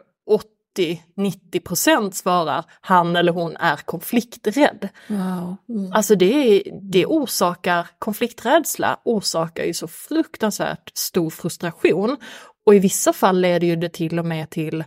80-90 0.78 1.60
procent 1.60 2.16
svarar 2.16 2.66
han 2.82 3.16
eller 3.16 3.32
hon 3.32 3.58
är 3.58 3.76
konflikträdd. 3.76 4.90
Wow. 5.08 5.56
Mm. 5.70 5.94
Alltså 5.94 6.16
det, 6.16 6.64
det 6.92 7.06
orsakar, 7.06 7.88
konflikträdsla 8.00 9.00
orsakar 9.06 9.64
ju 9.64 9.74
så 9.74 9.88
fruktansvärt 9.88 10.92
stor 10.98 11.30
frustration. 11.30 12.18
Och 12.66 12.76
i 12.76 12.80
vissa 12.80 13.14
fall 13.14 13.42
leder 13.42 13.68
ju 13.68 13.76
det 13.76 13.90
till 13.90 14.20
och 14.20 14.26
med 14.26 14.50
till 14.50 14.84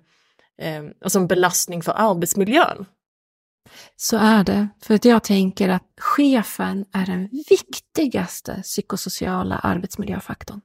eh, 0.62 0.85
alltså 1.05 1.19
en 1.19 1.26
belastning 1.26 1.83
för 1.83 1.93
arbetsmiljön. 1.93 2.87
Så 3.97 4.17
är 4.17 4.45
det, 4.45 4.69
för 4.83 4.95
att 4.95 5.05
jag 5.05 5.25
tänker 5.25 5.69
att 5.69 5.93
chefen 5.97 6.85
är 6.93 7.07
den 7.07 7.29
viktigaste 7.49 8.62
psykosociala 8.62 9.59
arbetsmiljöfaktorn. 9.59 10.61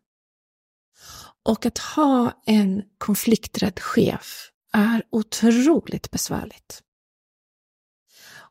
Och 1.45 1.65
att 1.65 1.77
ha 1.77 2.31
en 2.45 2.83
konflikträdd 2.97 3.79
chef 3.79 4.48
är 4.73 5.03
otroligt 5.09 6.11
besvärligt. 6.11 6.83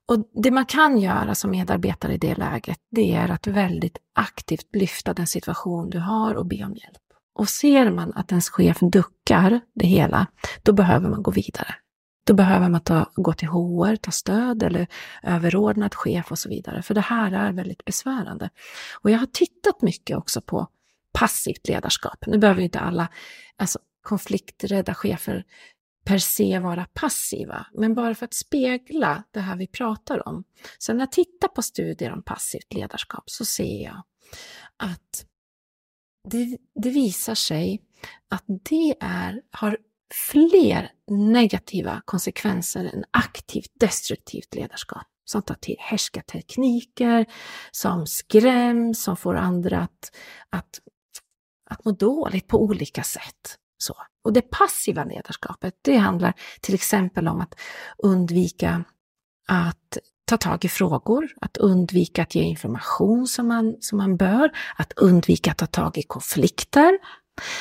Och 0.09 0.31
det 0.43 0.51
man 0.51 0.67
kan 0.67 0.99
göra 0.99 1.35
som 1.35 1.51
medarbetare 1.51 2.15
i 2.15 2.19
det 2.19 2.35
läget, 2.35 2.79
det 2.91 3.15
är 3.15 3.29
att 3.29 3.47
väldigt 3.47 3.99
aktivt 4.15 4.77
lyfta 4.77 5.15
den 5.15 5.27
situation 5.27 5.91
du 5.91 5.99
har 5.99 6.35
och 6.35 6.47
be 6.47 6.65
om 6.65 6.75
hjälp. 6.75 7.03
Och 7.35 7.49
ser 7.49 7.91
man 7.91 8.13
att 8.15 8.31
ens 8.31 8.51
chef 8.51 8.79
duckar 8.81 9.61
det 9.75 9.87
hela, 9.87 10.27
då 10.63 10.73
behöver 10.73 11.09
man 11.09 11.23
gå 11.23 11.31
vidare. 11.31 11.75
Då 12.27 12.35
behöver 12.35 12.69
man 12.69 12.81
ta, 12.81 13.11
gå 13.15 13.33
till 13.33 13.49
HR, 13.49 13.97
ta 13.97 14.11
stöd 14.11 14.63
eller 14.63 14.87
överordnad 15.23 15.95
chef 15.95 16.31
och 16.31 16.39
så 16.39 16.49
vidare. 16.49 16.83
För 16.83 16.95
det 16.95 17.01
här 17.01 17.33
är 17.33 17.53
väldigt 17.53 17.85
besvärande. 17.85 18.51
Och 19.01 19.11
jag 19.11 19.19
har 19.19 19.27
tittat 19.27 19.83
mycket 19.83 20.17
också 20.17 20.41
på 20.41 20.69
passivt 21.13 21.69
ledarskap. 21.69 22.25
Nu 22.27 22.39
behöver 22.39 22.63
inte 22.63 22.81
alla 22.81 23.09
alltså, 23.57 23.79
konflikträdda 24.03 24.95
chefer 24.95 25.45
per 26.09 26.19
se 26.19 26.59
vara 26.59 26.87
passiva, 26.95 27.67
men 27.75 27.95
bara 27.95 28.15
för 28.15 28.25
att 28.25 28.35
spegla 28.35 29.25
det 29.31 29.41
här 29.41 29.57
vi 29.57 29.67
pratar 29.67 30.29
om. 30.29 30.45
Så 30.79 30.93
när 30.93 31.01
jag 31.01 31.13
tittar 31.13 31.49
på 31.49 31.63
studier 31.63 32.13
om 32.13 32.23
passivt 32.23 32.75
ledarskap 32.75 33.25
så 33.27 33.45
ser 33.45 33.85
jag 33.85 34.03
att 34.77 35.27
det, 36.31 36.59
det 36.75 36.91
visar 36.91 37.35
sig 37.35 37.83
att 38.29 38.45
det 38.47 38.95
är, 39.01 39.43
har 39.51 39.79
fler 40.31 40.93
negativa 41.11 42.03
konsekvenser 42.05 42.85
än 42.85 43.05
aktivt 43.11 43.73
destruktivt 43.81 44.55
ledarskap 44.55 45.07
som 45.25 45.43
tar 45.43 45.55
till 45.55 45.77
härskartekniker, 45.79 47.27
som 47.71 48.07
skräms, 48.07 49.03
som 49.03 49.17
får 49.17 49.37
andra 49.37 49.81
att, 49.81 50.17
att, 50.51 50.81
att 51.71 51.85
må 51.85 51.93
dåligt 51.93 52.49
på 52.49 52.63
olika 52.63 53.03
sätt. 53.03 53.59
Så. 53.79 53.95
Och 54.25 54.33
det 54.33 54.43
passiva 54.43 55.05
ledarskapet, 55.05 55.75
det 55.83 55.97
handlar 55.97 56.35
till 56.61 56.75
exempel 56.75 57.29
om 57.29 57.41
att 57.41 57.55
undvika 57.99 58.85
att 59.49 59.99
ta 60.25 60.37
tag 60.37 60.65
i 60.65 60.69
frågor, 60.69 61.29
att 61.41 61.57
undvika 61.57 62.23
att 62.23 62.35
ge 62.35 62.43
information 62.43 63.27
som 63.27 63.49
man, 63.49 63.77
som 63.81 63.99
man 63.99 64.17
bör, 64.17 64.51
att 64.77 64.93
undvika 64.93 65.51
att 65.51 65.59
ta 65.59 65.67
tag 65.67 65.99
i 65.99 66.03
konflikter, 66.03 66.99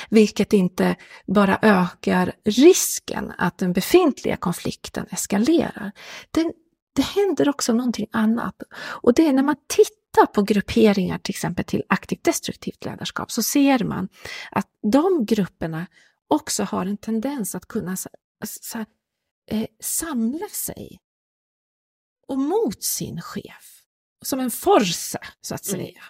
vilket 0.09 0.53
inte 0.53 0.95
bara 1.27 1.59
ökar 1.61 2.33
risken 2.45 3.33
att 3.37 3.57
den 3.57 3.73
befintliga 3.73 4.37
konflikten 4.37 5.05
eskalerar. 5.09 5.91
Det, 6.31 6.51
det 6.95 7.01
händer 7.01 7.49
också 7.49 7.73
någonting 7.73 8.07
annat 8.11 8.55
och 8.79 9.13
det 9.13 9.27
är 9.27 9.33
när 9.33 9.43
man 9.43 9.55
tittar 9.67 9.96
på 10.33 10.41
grupperingar 10.41 11.17
till 11.17 11.31
exempel 11.31 11.65
till 11.65 11.83
aktivt 11.89 12.23
destruktivt 12.23 12.85
ledarskap 12.85 13.31
så 13.31 13.43
ser 13.43 13.83
man 13.83 14.09
att 14.51 14.67
de 14.91 15.25
grupperna 15.25 15.87
också 16.27 16.63
har 16.63 16.85
en 16.85 16.97
tendens 16.97 17.55
att 17.55 17.67
kunna 17.67 17.97
så, 17.97 18.09
så, 18.45 18.85
eh, 19.51 19.67
samla 19.79 20.47
sig 20.47 20.99
och 22.27 22.37
mot 22.37 22.83
sin 22.83 23.21
chef. 23.21 23.83
Som 24.21 24.39
en 24.39 24.51
force, 24.51 25.19
så 25.41 25.55
att 25.55 25.67
mm, 25.67 25.79
säga. 25.79 26.03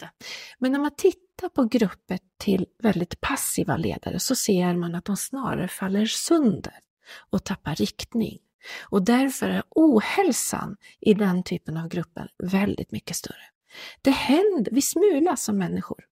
Mm, 0.00 0.12
Men 0.58 0.72
när 0.72 0.78
man 0.78 0.94
tittar 0.96 1.48
på 1.48 1.64
grupper 1.64 2.18
till 2.38 2.66
väldigt 2.78 3.20
passiva 3.20 3.76
ledare 3.76 4.20
så 4.20 4.36
ser 4.36 4.74
man 4.74 4.94
att 4.94 5.04
de 5.04 5.16
snarare 5.16 5.68
faller 5.68 6.06
sönder 6.06 6.80
och 7.30 7.44
tappar 7.44 7.74
riktning. 7.74 8.38
Och 8.82 9.04
därför 9.04 9.50
är 9.50 9.62
ohälsan 9.70 10.76
i 11.00 11.14
den 11.14 11.42
typen 11.42 11.76
av 11.76 11.88
grupper 11.88 12.30
väldigt 12.38 12.92
mycket 12.92 13.16
större. 13.16 13.44
Det 14.02 14.10
händer, 14.10 14.72
vi 14.72 14.82
smulas 14.82 15.44
som 15.44 15.58
människor 15.58 16.04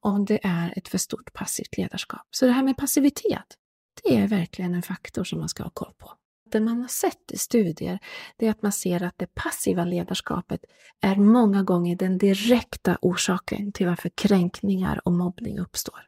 om 0.00 0.24
det 0.24 0.40
är 0.42 0.72
ett 0.76 0.88
för 0.88 0.98
stort 0.98 1.32
passivt 1.32 1.76
ledarskap. 1.76 2.26
Så 2.30 2.46
det 2.46 2.52
här 2.52 2.62
med 2.62 2.76
passivitet, 2.76 3.56
det 4.02 4.16
är 4.16 4.28
verkligen 4.28 4.74
en 4.74 4.82
faktor 4.82 5.24
som 5.24 5.38
man 5.38 5.48
ska 5.48 5.62
ha 5.62 5.70
koll 5.70 5.92
på. 5.98 6.12
Det 6.50 6.60
man 6.60 6.80
har 6.80 6.88
sett 6.88 7.32
i 7.32 7.38
studier, 7.38 7.98
det 8.36 8.46
är 8.46 8.50
att 8.50 8.62
man 8.62 8.72
ser 8.72 9.02
att 9.02 9.18
det 9.18 9.34
passiva 9.34 9.84
ledarskapet 9.84 10.64
är 11.00 11.16
många 11.16 11.62
gånger 11.62 11.96
den 11.96 12.18
direkta 12.18 12.98
orsaken 13.02 13.72
till 13.72 13.86
varför 13.86 14.08
kränkningar 14.08 15.00
och 15.04 15.12
mobbning 15.12 15.58
uppstår. 15.58 16.06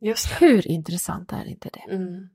Just 0.00 0.28
det. 0.28 0.46
Hur 0.46 0.68
intressant 0.68 1.32
är 1.32 1.44
inte 1.44 1.70
det? 1.72 1.94
Mm. 1.94 2.28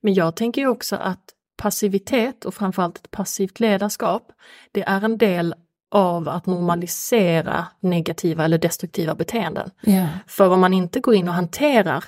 Men 0.00 0.14
jag 0.14 0.36
tänker 0.36 0.60
ju 0.60 0.68
också 0.68 0.96
att 0.96 1.34
passivitet 1.62 2.44
och 2.44 2.54
framförallt 2.54 2.98
ett 2.98 3.10
passivt 3.10 3.60
ledarskap, 3.60 4.32
det 4.72 4.82
är 4.82 5.04
en 5.04 5.18
del 5.18 5.54
av 5.90 6.28
att 6.28 6.46
normalisera 6.46 7.66
negativa 7.80 8.44
eller 8.44 8.58
destruktiva 8.58 9.14
beteenden. 9.14 9.70
Yeah. 9.82 10.08
För 10.26 10.50
om 10.50 10.60
man 10.60 10.72
inte 10.72 11.00
går 11.00 11.14
in 11.14 11.28
och 11.28 11.34
hanterar 11.34 12.04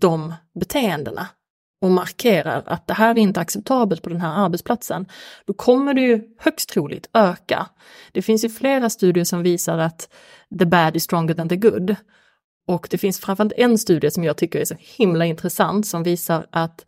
de 0.00 0.34
beteendena 0.60 1.26
och 1.80 1.90
markerar 1.90 2.62
att 2.66 2.86
det 2.86 2.94
här 2.94 3.10
är 3.10 3.18
inte 3.18 3.40
acceptabelt 3.40 4.02
på 4.02 4.08
den 4.08 4.20
här 4.20 4.44
arbetsplatsen, 4.44 5.06
då 5.44 5.52
kommer 5.52 5.94
det 5.94 6.00
ju 6.00 6.22
högst 6.38 6.68
troligt 6.68 7.10
öka. 7.12 7.66
Det 8.12 8.22
finns 8.22 8.44
ju 8.44 8.48
flera 8.48 8.90
studier 8.90 9.24
som 9.24 9.42
visar 9.42 9.78
att 9.78 10.08
the 10.58 10.66
bad 10.66 10.96
is 10.96 11.04
stronger 11.04 11.34
than 11.34 11.48
the 11.48 11.56
good. 11.56 11.96
Och 12.66 12.88
det 12.90 12.98
finns 12.98 13.20
framförallt 13.20 13.52
en 13.56 13.78
studie 13.78 14.10
som 14.10 14.24
jag 14.24 14.36
tycker 14.36 14.60
är 14.60 14.64
så 14.64 14.76
himla 14.78 15.24
intressant 15.24 15.86
som 15.86 16.02
visar 16.02 16.46
att 16.50 16.84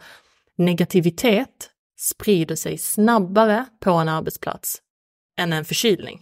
negativitet 0.61 1.71
sprider 1.99 2.57
sig 2.57 2.79
snabbare 2.79 3.67
på 3.81 3.91
en 3.91 4.09
arbetsplats 4.09 4.83
än 5.39 5.53
en 5.53 5.65
förkylning. 5.65 6.21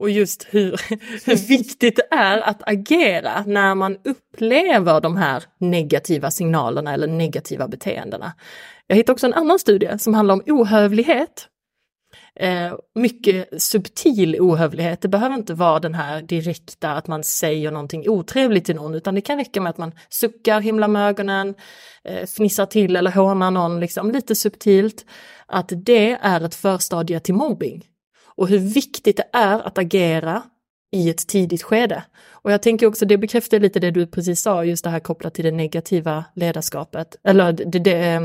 Och 0.00 0.10
just 0.10 0.46
hur, 0.50 0.80
hur 1.26 1.48
viktigt 1.48 1.96
det 1.96 2.14
är 2.14 2.38
att 2.38 2.68
agera 2.68 3.44
när 3.46 3.74
man 3.74 3.98
upplever 4.04 5.00
de 5.00 5.16
här 5.16 5.44
negativa 5.58 6.30
signalerna 6.30 6.94
eller 6.94 7.06
negativa 7.06 7.68
beteendena. 7.68 8.32
Jag 8.86 8.96
hittade 8.96 9.12
också 9.12 9.26
en 9.26 9.34
annan 9.34 9.58
studie 9.58 9.98
som 9.98 10.14
handlar 10.14 10.34
om 10.34 10.42
ohövlighet. 10.46 11.48
Eh, 12.36 12.72
mycket 12.94 13.62
subtil 13.62 14.36
ohövlighet, 14.40 15.00
det 15.00 15.08
behöver 15.08 15.34
inte 15.34 15.54
vara 15.54 15.80
den 15.80 15.94
här 15.94 16.22
direkta 16.22 16.90
att 16.90 17.06
man 17.06 17.24
säger 17.24 17.70
någonting 17.70 18.08
otrevligt 18.08 18.64
till 18.64 18.76
någon, 18.76 18.94
utan 18.94 19.14
det 19.14 19.20
kan 19.20 19.38
räcka 19.38 19.60
med 19.60 19.70
att 19.70 19.78
man 19.78 19.92
suckar, 20.08 20.60
himlar 20.60 20.88
med 20.88 21.08
ögonen, 21.08 21.54
eh, 22.04 22.26
fnissar 22.26 22.66
till 22.66 22.96
eller 22.96 23.10
hånar 23.10 23.50
någon 23.50 23.80
liksom 23.80 24.10
lite 24.10 24.34
subtilt. 24.34 25.04
Att 25.46 25.72
det 25.76 26.18
är 26.22 26.40
ett 26.40 26.54
förstadie 26.54 27.20
till 27.20 27.34
mobbing. 27.34 27.84
Och 28.24 28.48
hur 28.48 28.58
viktigt 28.58 29.16
det 29.16 29.28
är 29.32 29.58
att 29.58 29.78
agera 29.78 30.42
i 30.92 31.10
ett 31.10 31.28
tidigt 31.28 31.62
skede. 31.62 32.02
Och 32.42 32.52
jag 32.52 32.62
tänker 32.62 32.86
också, 32.86 33.06
det 33.06 33.18
bekräftar 33.18 33.60
lite 33.60 33.80
det 33.80 33.90
du 33.90 34.06
precis 34.06 34.40
sa, 34.40 34.64
just 34.64 34.84
det 34.84 34.90
här 34.90 35.00
kopplat 35.00 35.34
till 35.34 35.44
det 35.44 35.50
negativa 35.50 36.24
ledarskapet, 36.34 37.16
eller 37.24 37.52
det, 37.52 37.78
det 37.78 38.08
eh, 38.08 38.20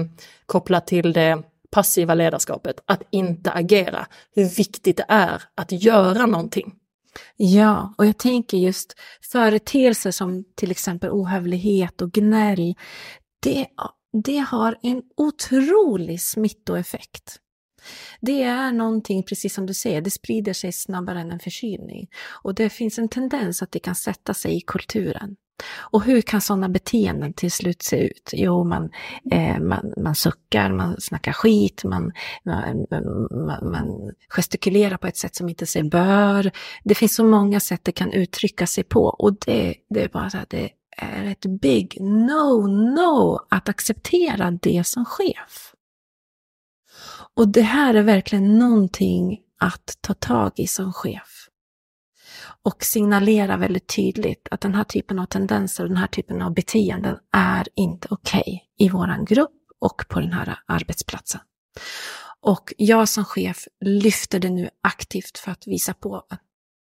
kopplat 0.46 0.88
till 0.88 1.14
det 1.14 1.44
passiva 1.72 2.14
ledarskapet, 2.14 2.80
att 2.86 3.02
inte 3.10 3.52
agera. 3.52 4.08
Hur 4.36 4.46
viktigt 4.46 4.98
det 4.98 5.06
är 5.08 5.44
att 5.56 5.72
göra 5.72 6.26
någonting. 6.26 6.74
Ja, 7.38 7.94
och 7.98 8.06
jag 8.06 8.18
tänker 8.18 8.58
just 8.58 8.94
företeelser 9.32 10.12
som 10.12 10.44
till 10.56 10.72
exempel 10.72 11.10
ohövlighet 11.10 12.02
och 12.02 12.12
gnäll, 12.12 12.76
det, 13.40 13.68
det 14.24 14.38
har 14.38 14.78
en 14.82 15.02
otrolig 15.18 16.22
smittoeffekt. 16.22 17.40
Det 18.22 18.44
är 18.44 18.72
någonting, 18.72 19.24
precis 19.24 19.54
som 19.54 19.66
du 19.66 19.74
säger, 19.74 20.02
det 20.02 20.12
sprider 20.12 20.54
sig 20.54 20.72
snabbare 20.72 21.20
än 21.20 21.32
en 21.32 21.40
förkylning. 21.40 22.08
Och 22.44 22.56
det 22.56 22.70
finns 22.70 23.00
en 23.00 23.10
tendens 23.10 23.62
att 23.62 23.72
det 23.72 23.80
kan 23.80 23.96
sätta 23.96 24.34
sig 24.34 24.58
i 24.58 24.62
kulturen. 24.62 25.36
Och 25.78 26.04
hur 26.04 26.22
kan 26.22 26.42
sådana 26.42 26.70
beteenden 26.70 27.34
till 27.34 27.52
slut 27.52 27.82
se 27.82 27.98
ut? 27.98 28.30
Jo, 28.34 28.64
man, 28.64 28.90
eh, 29.32 29.60
man, 29.60 29.94
man 29.98 30.16
suckar, 30.16 30.72
man 30.72 31.02
snackar 31.02 31.32
skit, 31.32 31.84
man, 31.84 32.12
man, 32.46 32.86
man, 33.32 33.72
man 33.72 34.14
gestikulerar 34.30 34.98
på 34.98 35.08
ett 35.08 35.18
sätt 35.18 35.36
som 35.36 35.50
inte 35.50 35.66
sig 35.66 35.84
bör. 35.84 36.52
Det 36.84 36.96
finns 36.96 37.16
så 37.16 37.24
många 37.24 37.60
sätt 37.60 37.84
det 37.84 37.92
kan 37.92 38.12
uttrycka 38.12 38.68
sig 38.68 38.84
på 38.84 39.04
och 39.04 39.38
det, 39.46 39.76
det 39.90 40.04
är 40.04 40.10
bara 40.10 40.46
det 40.50 40.70
är 40.98 41.24
ett 41.26 41.46
big 41.62 41.98
no-no 42.02 43.40
att 43.50 43.70
acceptera 43.70 44.52
det 44.52 44.88
som 44.88 45.06
chef. 45.06 45.74
Och 47.36 47.48
det 47.48 47.62
här 47.62 47.94
är 47.94 48.04
verkligen 48.04 48.60
någonting 48.60 49.40
att 49.60 49.98
ta 50.02 50.14
tag 50.14 50.52
i 50.56 50.68
som 50.68 50.94
chef. 50.94 51.35
Och 52.66 52.84
signalera 52.84 53.58
väldigt 53.58 53.96
tydligt 53.96 54.48
att 54.52 54.62
den 54.62 54.76
här 54.76 54.84
typen 54.84 55.20
av 55.20 55.26
tendenser 55.26 55.84
och 55.84 55.90
den 55.90 55.98
här 55.98 56.08
typen 56.08 56.42
av 56.42 56.54
beteenden 56.54 57.18
är 57.32 57.68
inte 57.76 58.08
okej 58.12 58.40
okay 58.42 58.88
i 58.88 58.90
våran 58.90 59.26
grupp 59.26 59.52
och 59.80 60.06
på 60.10 60.20
den 60.20 60.34
här 60.34 60.60
arbetsplatsen. 60.68 61.42
Och 62.42 62.74
jag 62.78 63.10
som 63.10 63.26
chef 63.26 63.68
lyfter 63.80 64.40
det 64.40 64.50
nu 64.50 64.70
aktivt 64.82 65.38
för 65.38 65.52
att 65.52 65.68
visa 65.68 65.94
på 65.94 66.24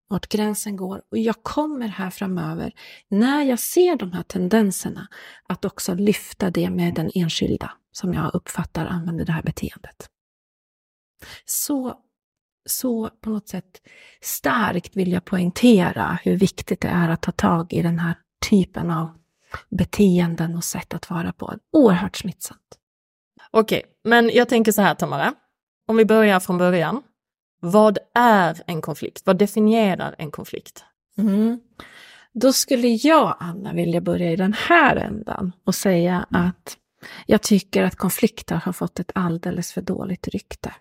vart 0.08 0.28
gränsen 0.28 0.76
går. 0.76 1.02
Och 1.12 1.18
jag 1.18 1.44
kommer 1.44 1.88
här 1.88 2.10
framöver, 2.10 2.74
när 3.10 3.44
jag 3.44 3.60
ser 3.60 3.96
de 3.96 4.12
här 4.12 4.24
tendenserna, 4.24 5.08
att 5.50 5.66
också 5.66 5.94
lyfta 5.94 6.50
det 6.50 6.70
med 6.70 6.94
den 6.94 7.12
enskilda 7.16 7.72
som 7.92 8.14
jag 8.14 8.36
uppfattar 8.36 8.86
använder 8.86 9.26
det 9.26 9.32
här 9.32 9.44
beteendet. 9.44 10.10
Så, 11.46 12.05
så 12.66 13.10
på 13.22 13.30
något 13.30 13.48
sätt 13.50 13.82
starkt 14.22 14.96
vill 14.96 15.12
jag 15.12 15.26
poängtera 15.26 16.20
hur 16.24 16.38
viktigt 16.38 16.82
det 16.82 16.88
är 16.88 17.10
att 17.10 17.22
ta 17.22 17.32
tag 17.32 17.74
i 17.74 17.82
den 17.82 18.00
här 18.00 18.16
typen 18.50 18.92
av 18.92 19.10
beteenden 19.70 20.56
och 20.56 20.64
sätt 20.64 20.94
att 20.94 21.10
vara 21.10 21.34
på. 21.34 21.54
Oerhört 21.72 22.18
smittsamt. 22.18 22.60
Okej, 23.52 23.84
men 24.04 24.30
jag 24.34 24.50
tänker 24.50 24.72
så 24.72 24.82
här 24.82 24.96
Tamara. 24.96 25.34
Om 25.88 25.98
vi 25.98 26.06
börjar 26.06 26.40
från 26.40 26.58
början. 26.58 27.04
Vad 27.60 27.98
är 28.14 28.62
en 28.68 28.82
konflikt? 28.82 29.22
Vad 29.26 29.38
definierar 29.38 30.16
en 30.18 30.32
konflikt? 30.32 30.84
Mm. 31.18 31.60
Då 32.34 32.54
skulle 32.54 32.88
jag, 32.88 33.38
Anna, 33.40 33.74
vilja 33.74 34.02
börja 34.02 34.32
i 34.32 34.36
den 34.36 34.54
här 34.54 34.96
ändan 34.96 35.52
och 35.64 35.76
säga 35.76 36.26
att 36.32 36.78
jag 37.26 37.42
tycker 37.42 37.84
att 37.84 37.96
konflikter 37.96 38.56
har 38.56 38.74
fått 38.74 39.00
ett 39.00 39.12
alldeles 39.16 39.74
för 39.74 39.82
dåligt 39.82 40.28
rykte. 40.28 40.74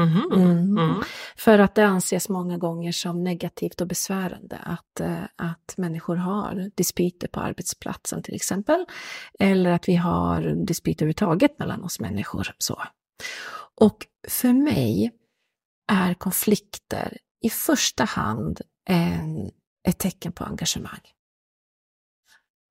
Mm-hmm. 0.00 0.32
Mm. 0.32 0.78
Mm. 0.78 1.02
För 1.36 1.58
att 1.58 1.74
det 1.74 1.86
anses 1.86 2.28
många 2.28 2.58
gånger 2.58 2.92
som 2.92 3.24
negativt 3.24 3.80
och 3.80 3.86
besvärande 3.86 4.56
att, 4.56 5.00
eh, 5.00 5.24
att 5.36 5.74
människor 5.76 6.16
har 6.16 6.70
dispyter 6.74 7.28
på 7.28 7.40
arbetsplatsen 7.40 8.22
till 8.22 8.34
exempel. 8.34 8.86
Eller 9.38 9.70
att 9.70 9.88
vi 9.88 9.96
har 9.96 10.66
dispyter 10.66 11.04
överhuvudtaget 11.04 11.58
mellan 11.58 11.84
oss 11.84 12.00
människor. 12.00 12.54
Så. 12.58 12.82
Och 13.80 14.06
för 14.28 14.52
mig 14.52 15.10
är 15.92 16.14
konflikter 16.14 17.18
i 17.44 17.50
första 17.50 18.04
hand 18.04 18.60
en, 18.88 19.50
ett 19.88 19.98
tecken 19.98 20.32
på 20.32 20.44
engagemang. 20.44 21.00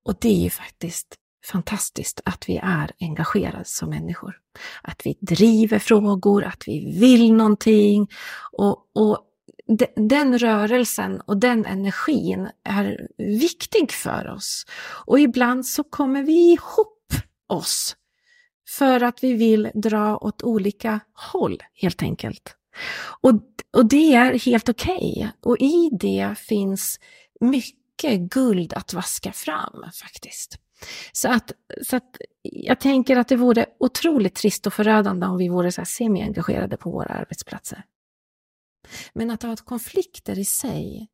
Och 0.05 0.15
det 0.21 0.29
är 0.29 0.43
ju 0.43 0.49
faktiskt 0.49 1.15
fantastiskt 1.45 2.21
att 2.25 2.49
vi 2.49 2.57
är 2.63 2.91
engagerade 2.99 3.65
som 3.65 3.89
människor. 3.89 4.35
Att 4.81 5.01
vi 5.05 5.17
driver 5.21 5.79
frågor, 5.79 6.43
att 6.43 6.63
vi 6.67 6.99
vill 6.99 7.33
någonting. 7.33 8.07
Och, 8.51 8.91
och 8.95 9.27
den 9.95 10.39
rörelsen 10.39 11.21
och 11.21 11.37
den 11.37 11.65
energin 11.65 12.49
är 12.63 13.07
viktig 13.17 13.91
för 13.91 14.29
oss. 14.29 14.65
Och 15.05 15.19
ibland 15.19 15.65
så 15.65 15.83
kommer 15.83 16.23
vi 16.23 16.51
ihop 16.51 17.13
oss 17.47 17.95
för 18.69 19.03
att 19.03 19.23
vi 19.23 19.33
vill 19.33 19.71
dra 19.73 20.17
åt 20.17 20.43
olika 20.43 20.99
håll 21.13 21.57
helt 21.73 22.03
enkelt. 22.03 22.55
Och, 23.21 23.33
och 23.77 23.85
det 23.85 24.13
är 24.13 24.39
helt 24.39 24.69
okej. 24.69 25.13
Okay. 25.17 25.29
Och 25.41 25.57
i 25.59 25.89
det 25.91 26.35
finns 26.37 26.99
mycket 27.39 28.19
guld 28.19 28.73
att 28.73 28.93
vaska 28.93 29.31
fram 29.31 29.83
faktiskt. 30.01 30.57
Så 31.11 31.29
att, 31.29 31.51
så 31.87 31.95
att 31.95 32.17
jag 32.41 32.79
tänker 32.79 33.17
att 33.17 33.27
det 33.27 33.35
vore 33.35 33.65
otroligt 33.79 34.35
trist 34.35 34.67
och 34.67 34.73
förödande 34.73 35.25
om 35.27 35.37
vi 35.37 35.49
vore 35.49 35.71
så 35.71 35.81
här 35.81 35.85
semi-engagerade 35.85 36.77
på 36.77 36.91
våra 36.91 37.13
arbetsplatser. 37.13 37.83
Men 39.13 39.31
att 39.31 39.43
ha 39.43 39.55
konflikter 39.55 40.39
i 40.39 40.45
sig 40.45 41.07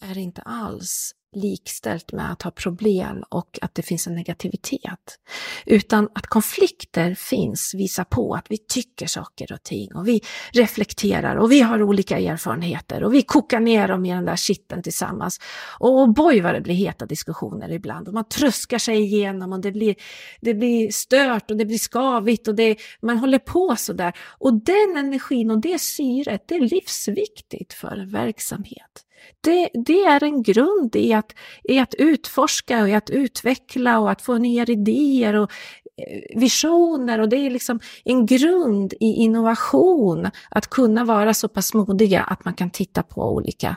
är 0.00 0.18
inte 0.18 0.42
alls 0.42 1.14
likställt 1.36 2.12
med 2.12 2.32
att 2.32 2.42
ha 2.42 2.50
problem 2.50 3.24
och 3.28 3.58
att 3.62 3.74
det 3.74 3.82
finns 3.82 4.06
en 4.06 4.14
negativitet. 4.14 5.18
Utan 5.66 6.08
att 6.14 6.26
konflikter 6.26 7.14
finns 7.14 7.74
visar 7.74 8.04
på 8.04 8.34
att 8.34 8.46
vi 8.48 8.58
tycker 8.58 9.06
saker 9.06 9.52
och 9.52 9.62
ting 9.62 9.94
och 9.94 10.08
vi 10.08 10.20
reflekterar 10.52 11.36
och 11.36 11.52
vi 11.52 11.60
har 11.60 11.82
olika 11.82 12.18
erfarenheter 12.18 13.04
och 13.04 13.14
vi 13.14 13.22
kokar 13.22 13.60
ner 13.60 13.88
dem 13.88 14.04
i 14.04 14.10
den 14.10 14.24
där 14.24 14.36
kitteln 14.36 14.82
tillsammans. 14.82 15.40
Och 15.78 16.14
boy 16.14 16.40
vad 16.40 16.54
det 16.54 16.60
blir 16.60 16.74
heta 16.74 17.06
diskussioner 17.06 17.72
ibland 17.72 18.08
och 18.08 18.14
man 18.14 18.28
tröskar 18.28 18.78
sig 18.78 19.00
igenom 19.00 19.52
och 19.52 19.60
det 19.60 19.72
blir, 19.72 19.94
det 20.40 20.54
blir 20.54 20.90
stört 20.90 21.50
och 21.50 21.56
det 21.56 21.64
blir 21.64 21.78
skavigt 21.78 22.48
och 22.48 22.54
det, 22.54 22.76
man 23.02 23.18
håller 23.18 23.38
på 23.38 23.76
sådär. 23.78 24.12
Och 24.38 24.64
den 24.64 24.96
energin 24.96 25.50
och 25.50 25.60
det 25.60 25.80
syret, 25.80 26.44
det 26.48 26.54
är 26.54 26.60
livsviktigt 26.60 27.72
för 27.72 27.96
en 27.96 28.10
verksamhet. 28.10 29.06
Det, 29.40 29.70
det, 29.86 30.04
är 30.04 30.24
en 30.24 30.42
grund 30.42 30.96
i 30.96 31.12
att, 31.12 31.34
i 31.64 31.78
att 31.78 31.94
utforska 31.94 32.82
och 32.82 32.88
i 32.88 32.94
att 32.94 33.10
utveckla 33.10 33.98
och 33.98 34.10
att 34.10 34.22
få 34.22 34.38
nya 34.38 34.64
idéer 34.64 35.34
och 35.34 35.50
eh, 35.96 36.40
visioner 36.40 37.18
och 37.18 37.28
det 37.28 37.36
är 37.36 37.50
liksom 37.50 37.80
en 38.04 38.26
grund 38.26 38.92
i 38.92 39.06
innovation 39.06 40.30
att 40.50 40.66
kunna 40.66 41.04
vara 41.04 41.34
så 41.34 41.48
pass 41.48 41.74
modiga 41.74 42.22
att 42.22 42.44
man 42.44 42.54
kan 42.54 42.70
titta 42.70 43.02
på 43.02 43.34
olika 43.34 43.76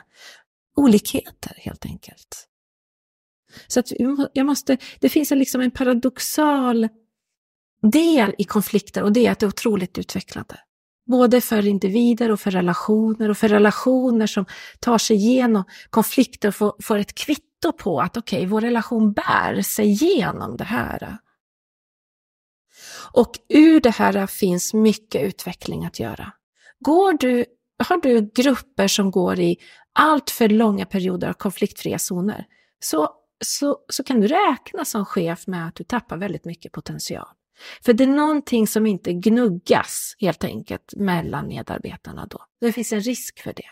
olikheter 0.76 1.52
helt 1.56 1.86
enkelt. 1.86 2.48
Så 3.66 3.80
att 3.80 3.92
jag 4.32 4.46
måste, 4.46 4.76
det 5.00 5.08
finns 5.08 5.30
liksom 5.30 5.60
en 5.60 5.70
paradoxal 5.70 6.88
del 7.92 8.34
i 8.38 8.44
konflikter 8.44 9.02
och 9.02 9.12
det 9.12 9.26
är 9.26 9.30
att 9.30 9.38
det 9.38 9.46
är 9.46 9.48
otroligt 9.48 9.98
utvecklande. 9.98 10.58
Både 11.06 11.40
för 11.40 11.66
individer 11.66 12.30
och 12.30 12.40
för 12.40 12.50
relationer 12.50 13.28
och 13.28 13.38
för 13.38 13.48
relationer 13.48 14.26
som 14.26 14.44
tar 14.80 14.98
sig 14.98 15.16
igenom 15.16 15.64
konflikter 15.90 16.48
och 16.48 16.54
får, 16.54 16.74
får 16.82 16.98
ett 16.98 17.14
kvitto 17.14 17.72
på 17.78 18.00
att 18.00 18.16
okej, 18.16 18.38
okay, 18.38 18.46
vår 18.46 18.60
relation 18.60 19.12
bär 19.12 19.62
sig 19.62 19.86
igenom 19.86 20.56
det 20.56 20.64
här. 20.64 21.18
Och 23.12 23.30
ur 23.48 23.80
det 23.80 23.90
här 23.90 24.26
finns 24.26 24.74
mycket 24.74 25.22
utveckling 25.22 25.84
att 25.84 26.00
göra. 26.00 26.32
Går 26.80 27.12
du, 27.12 27.44
har 27.88 27.96
du 27.96 28.30
grupper 28.34 28.88
som 28.88 29.10
går 29.10 29.40
i 29.40 29.56
allt 29.92 30.30
för 30.30 30.48
långa 30.48 30.86
perioder 30.86 31.28
av 31.28 31.32
konfliktfria 31.32 31.98
zoner, 31.98 32.46
så, 32.80 33.08
så, 33.44 33.78
så 33.88 34.04
kan 34.04 34.20
du 34.20 34.26
räkna 34.26 34.84
som 34.84 35.04
chef 35.04 35.46
med 35.46 35.66
att 35.68 35.74
du 35.74 35.84
tappar 35.84 36.16
väldigt 36.16 36.44
mycket 36.44 36.72
potential. 36.72 37.28
För 37.82 37.92
det 37.92 38.04
är 38.04 38.08
någonting 38.08 38.66
som 38.66 38.86
inte 38.86 39.12
gnuggas 39.12 40.16
helt 40.18 40.44
enkelt 40.44 40.94
mellan 40.96 41.48
medarbetarna 41.48 42.26
då. 42.26 42.38
Det 42.60 42.72
finns 42.72 42.92
en 42.92 43.00
risk 43.00 43.40
för 43.40 43.52
det. 43.52 43.68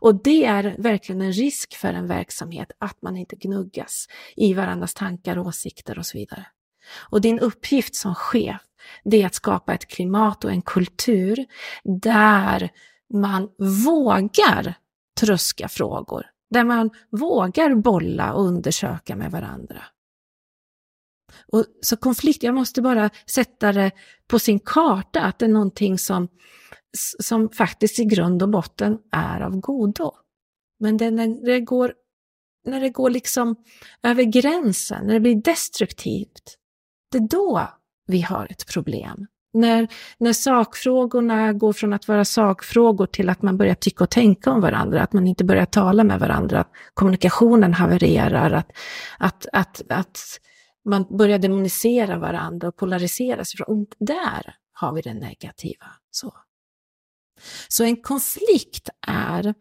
Och 0.00 0.22
det 0.22 0.44
är 0.44 0.76
verkligen 0.78 1.20
en 1.20 1.32
risk 1.32 1.76
för 1.76 1.94
en 1.94 2.06
verksamhet 2.06 2.70
att 2.78 3.02
man 3.02 3.16
inte 3.16 3.36
gnuggas 3.36 4.06
i 4.36 4.54
varandras 4.54 4.94
tankar, 4.94 5.38
åsikter 5.38 5.98
och 5.98 6.06
så 6.06 6.18
vidare. 6.18 6.46
Och 7.10 7.20
din 7.20 7.38
uppgift 7.38 7.94
som 7.94 8.14
chef, 8.14 8.60
det 9.04 9.22
är 9.22 9.26
att 9.26 9.34
skapa 9.34 9.74
ett 9.74 9.86
klimat 9.88 10.44
och 10.44 10.50
en 10.50 10.62
kultur 10.62 11.46
där 11.84 12.70
man 13.14 13.48
vågar 13.84 14.74
tröska 15.20 15.68
frågor, 15.68 16.26
där 16.50 16.64
man 16.64 16.90
vågar 17.10 17.74
bolla 17.74 18.32
och 18.32 18.44
undersöka 18.44 19.16
med 19.16 19.30
varandra. 19.30 19.82
Och 21.52 21.64
så 21.80 21.96
konflikt, 21.96 22.42
jag 22.42 22.54
måste 22.54 22.82
bara 22.82 23.10
sätta 23.26 23.72
det 23.72 23.90
på 24.28 24.38
sin 24.38 24.60
karta, 24.60 25.20
att 25.20 25.38
det 25.38 25.44
är 25.44 25.48
någonting 25.50 25.98
som, 25.98 26.28
som 27.22 27.48
faktiskt 27.48 27.98
i 27.98 28.04
grund 28.04 28.42
och 28.42 28.48
botten 28.48 28.98
är 29.12 29.40
av 29.40 29.60
godo. 29.60 30.12
Men 30.80 30.96
det, 30.96 31.10
när, 31.10 31.44
det 31.46 31.60
går, 31.60 31.94
när 32.66 32.80
det 32.80 32.90
går 32.90 33.10
liksom 33.10 33.56
över 34.02 34.22
gränsen, 34.22 35.06
när 35.06 35.14
det 35.14 35.20
blir 35.20 35.42
destruktivt, 35.42 36.56
det 37.12 37.18
är 37.18 37.28
då 37.28 37.68
vi 38.06 38.20
har 38.20 38.46
ett 38.50 38.66
problem. 38.66 39.26
När, 39.52 39.88
när 40.18 40.32
sakfrågorna 40.32 41.52
går 41.52 41.72
från 41.72 41.92
att 41.92 42.08
vara 42.08 42.24
sakfrågor 42.24 43.06
till 43.06 43.28
att 43.28 43.42
man 43.42 43.56
börjar 43.56 43.74
tycka 43.74 44.04
och 44.04 44.10
tänka 44.10 44.50
om 44.50 44.60
varandra, 44.60 45.02
att 45.02 45.12
man 45.12 45.26
inte 45.26 45.44
börjar 45.44 45.66
tala 45.66 46.04
med 46.04 46.20
varandra, 46.20 46.60
att 46.60 46.70
kommunikationen 46.94 47.74
havererar, 47.74 48.50
att, 48.50 48.70
att, 49.18 49.46
att, 49.52 49.82
att 49.88 50.18
man 50.84 51.16
börjar 51.16 51.38
demonisera 51.38 52.18
varandra 52.18 52.68
och 52.68 52.76
polarisera 52.76 53.44
sig. 53.44 53.60
Och 53.66 53.86
där 53.98 54.54
har 54.72 54.92
vi 54.92 55.00
det 55.02 55.14
negativa. 55.14 55.86
Så. 56.10 56.34
Så 57.68 57.84
en 57.84 58.02
konflikt 58.02 58.88
är 59.06 59.54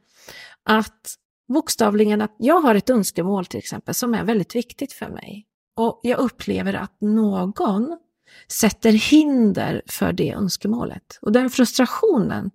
att 0.63 1.15
bokstavligen 1.53 2.21
att 2.21 2.35
jag 2.39 2.61
har 2.61 2.75
ett 2.75 2.89
önskemål 2.89 3.45
till 3.45 3.59
exempel 3.59 3.95
som 3.95 4.13
är 4.13 4.23
väldigt 4.23 4.55
viktigt 4.55 4.93
för 4.93 5.09
mig. 5.09 5.45
Och 5.75 5.99
jag 6.03 6.19
upplever 6.19 6.73
att 6.73 7.01
någon 7.01 7.97
sätter 8.51 8.91
hinder 8.91 9.81
för 9.87 10.13
det 10.13 10.31
önskemålet. 10.31 11.19
Och 11.21 11.31
den 11.31 11.49
frustrationen 11.49 12.51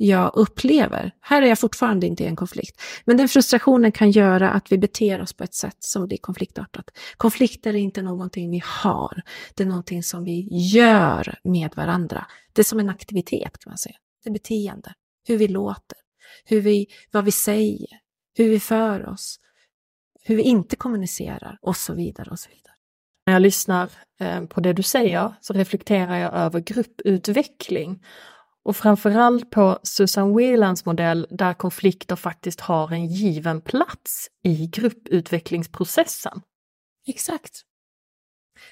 jag 0.00 0.30
upplever, 0.34 1.12
här 1.20 1.42
är 1.42 1.46
jag 1.46 1.58
fortfarande 1.58 2.06
inte 2.06 2.24
i 2.24 2.26
en 2.26 2.36
konflikt, 2.36 2.80
men 3.04 3.16
den 3.16 3.28
frustrationen 3.28 3.92
kan 3.92 4.10
göra 4.10 4.50
att 4.50 4.72
vi 4.72 4.78
beter 4.78 5.20
oss 5.20 5.32
på 5.32 5.44
ett 5.44 5.54
sätt 5.54 5.76
som 5.78 6.06
blir 6.06 6.18
konfliktartat. 6.18 6.84
Konflikter 7.16 7.70
är 7.70 7.78
inte 7.78 8.02
någonting 8.02 8.50
vi 8.50 8.62
har, 8.64 9.22
det 9.54 9.62
är 9.62 9.66
någonting 9.66 10.02
som 10.02 10.24
vi 10.24 10.48
gör 10.50 11.38
med 11.44 11.70
varandra. 11.76 12.26
Det 12.52 12.62
är 12.62 12.64
som 12.64 12.80
en 12.80 12.88
aktivitet 12.88 13.58
kan 13.58 13.70
man 13.70 13.78
säga, 13.78 13.96
det 14.24 14.30
är 14.30 14.32
beteende, 14.32 14.92
hur 15.26 15.36
vi 15.36 15.48
låter, 15.48 15.98
hur 16.44 16.60
vi, 16.60 16.86
vad 17.10 17.24
vi 17.24 17.32
säger, 17.32 17.88
hur 18.34 18.48
vi 18.48 18.60
för 18.60 19.08
oss, 19.08 19.38
hur 20.24 20.36
vi 20.36 20.42
inte 20.42 20.76
kommunicerar. 20.76 21.58
Och 21.62 21.76
så 21.76 21.94
vidare 21.94 22.30
och 22.30 22.38
så 22.38 22.48
vidare. 22.48 22.74
När 23.26 23.32
jag 23.32 23.42
lyssnar 23.42 23.90
eh, 24.20 24.44
på 24.44 24.60
det 24.60 24.72
du 24.72 24.82
säger 24.82 25.34
så 25.40 25.52
reflekterar 25.52 26.16
jag 26.16 26.34
över 26.34 26.60
grupputveckling 26.60 28.04
och 28.68 28.76
framförallt 28.76 29.50
på 29.50 29.78
Susan 29.82 30.36
Whelans 30.36 30.84
modell 30.84 31.26
där 31.30 31.54
konflikter 31.54 32.16
faktiskt 32.16 32.60
har 32.60 32.92
en 32.92 33.06
given 33.06 33.60
plats 33.60 34.28
i 34.44 34.66
grupputvecklingsprocessen. 34.66 36.40
Exakt. 37.06 37.62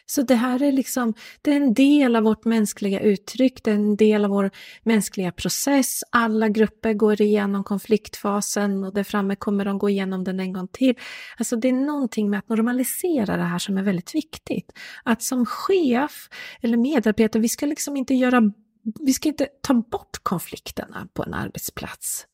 Så 0.06 0.22
det 0.22 0.34
här 0.34 0.62
är 0.62 0.72
liksom, 0.72 1.14
det 1.42 1.52
är 1.52 1.56
en 1.56 1.74
del 1.74 2.16
av 2.16 2.22
vårt 2.22 2.44
mänskliga 2.44 3.00
uttryck, 3.00 3.64
det 3.64 3.70
är 3.70 3.74
en 3.74 3.96
del 3.96 4.24
av 4.24 4.30
vår 4.30 4.50
mänskliga 4.82 5.32
process. 5.32 6.00
Alla 6.10 6.48
grupper 6.48 6.92
går 6.92 7.20
igenom 7.20 7.64
konfliktfasen 7.64 8.84
och 8.84 8.94
där 8.94 9.04
framme 9.04 9.36
kommer 9.36 9.64
de 9.64 9.78
gå 9.78 9.90
igenom 9.90 10.24
den 10.24 10.40
en 10.40 10.52
gång 10.52 10.68
till. 10.68 10.94
Alltså 11.38 11.56
det 11.56 11.68
är 11.68 11.72
någonting 11.72 12.30
med 12.30 12.38
att 12.38 12.48
normalisera 12.48 13.36
det 13.36 13.42
här 13.42 13.58
som 13.58 13.78
är 13.78 13.82
väldigt 13.82 14.14
viktigt. 14.14 14.72
Att 15.04 15.22
som 15.22 15.46
chef 15.46 16.28
eller 16.60 16.76
medarbetare, 16.76 17.42
vi 17.42 17.48
ska 17.48 17.66
liksom 17.66 17.96
inte 17.96 18.14
göra, 18.14 18.52
vi 19.00 19.12
ska 19.12 19.28
inte 19.28 19.48
ta 19.60 19.74
bort 19.74 20.18
konflikterna 20.22 21.08
på 21.14 21.22
en 21.22 21.34
arbetsplats. 21.34 22.26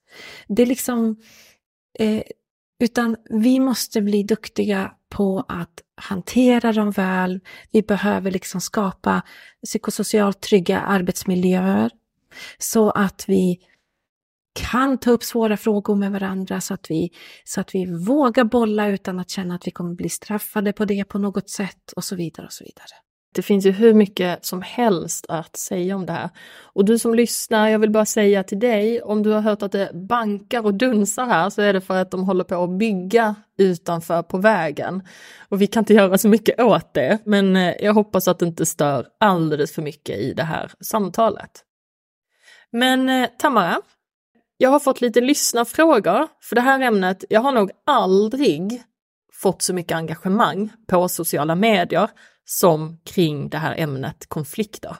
Det 0.49 0.63
är 0.63 0.67
liksom, 0.67 1.17
eh, 1.99 2.23
utan 2.81 3.17
vi 3.31 3.61
måste 3.61 4.03
bli 4.03 4.23
duktiga 4.23 4.93
på 5.09 5.45
att 5.49 5.83
hantera 5.97 6.73
dem 6.73 6.91
väl. 6.91 7.41
Vi 7.71 7.83
behöver 7.83 8.31
liksom 8.31 8.61
skapa 8.61 9.23
psykosocialt 9.65 10.41
trygga 10.41 10.81
arbetsmiljöer 10.81 11.91
så 12.59 12.91
att 12.91 13.25
vi 13.29 13.59
kan 14.55 14.99
ta 14.99 15.11
upp 15.11 15.23
svåra 15.23 15.57
frågor 15.57 15.95
med 15.95 16.13
varandra 16.13 16.61
så 16.61 16.75
att, 16.75 16.91
vi, 16.91 17.11
så 17.45 17.61
att 17.61 17.75
vi 17.75 17.87
vågar 17.87 18.45
bolla 18.45 18.89
utan 18.89 19.19
att 19.19 19.31
känna 19.31 19.55
att 19.55 19.67
vi 19.67 19.71
kommer 19.71 19.95
bli 19.95 20.09
straffade 20.09 20.73
på 20.73 20.85
det 20.85 21.05
på 21.05 21.19
något 21.19 21.51
sätt 21.51 21.93
och 21.97 22.05
så 22.05 22.17
vidare 22.17 22.47
och 22.47 22.53
så 22.53 22.65
vidare. 22.65 22.93
Det 23.35 23.43
finns 23.43 23.67
ju 23.67 23.71
hur 23.71 23.95
mycket 23.95 24.45
som 24.45 24.63
helst 24.63 25.27
att 25.29 25.57
säga 25.57 25.97
om 25.97 26.07
det 26.07 26.13
här. 26.13 26.31
Och 26.63 26.85
du 26.85 26.99
som 26.99 27.15
lyssnar, 27.15 27.69
jag 27.69 27.79
vill 27.79 27.91
bara 27.91 28.07
säga 28.07 28.43
till 28.43 28.59
dig, 28.59 29.03
om 29.03 29.23
du 29.23 29.31
har 29.31 29.41
hört 29.41 29.63
att 29.63 29.73
det 29.73 29.91
bankar 29.95 30.65
och 30.65 30.75
dunsar 30.75 31.27
här 31.27 31.51
så 31.51 31.63
är 31.63 31.73
det 31.73 31.81
för 31.81 31.97
att 31.97 32.11
de 32.11 32.25
håller 32.25 32.45
på 32.45 32.63
att 32.63 32.71
bygga 32.71 33.35
utanför 33.59 34.23
på 34.23 34.39
vägen. 34.39 35.03
Och 35.49 35.63
vi 35.63 35.67
kan 35.67 35.81
inte 35.81 35.95
göra 35.95 36.19
så 36.19 36.29
mycket 36.29 36.61
åt 36.61 36.95
det, 36.95 37.19
men 37.25 37.57
eh, 37.57 37.75
jag 37.81 37.95
hoppas 37.95 38.29
att 38.29 38.39
det 38.39 38.47
inte 38.47 38.67
stör 38.67 39.07
alldeles 39.21 39.75
för 39.75 39.83
mycket 39.83 40.19
i 40.19 40.35
det 40.35 40.45
här 40.45 40.73
samtalet. 40.81 41.65
Men 42.71 43.09
eh, 43.09 43.29
Tamara, 43.39 43.81
jag 44.57 44.71
har 44.71 44.79
fått 44.79 45.01
lite 45.01 45.21
lyssnarfrågor 45.21 46.29
för 46.41 46.55
det 46.55 46.61
här 46.61 46.81
ämnet. 46.81 47.25
Jag 47.29 47.41
har 47.41 47.53
nog 47.53 47.71
aldrig 47.87 48.83
fått 49.33 49.63
så 49.63 49.75
mycket 49.75 49.97
engagemang 49.97 50.73
på 50.89 51.09
sociala 51.09 51.55
medier 51.55 52.09
som 52.45 53.01
kring 53.05 53.49
det 53.49 53.59
här 53.59 53.75
ämnet 53.79 54.29
konflikter. 54.29 54.97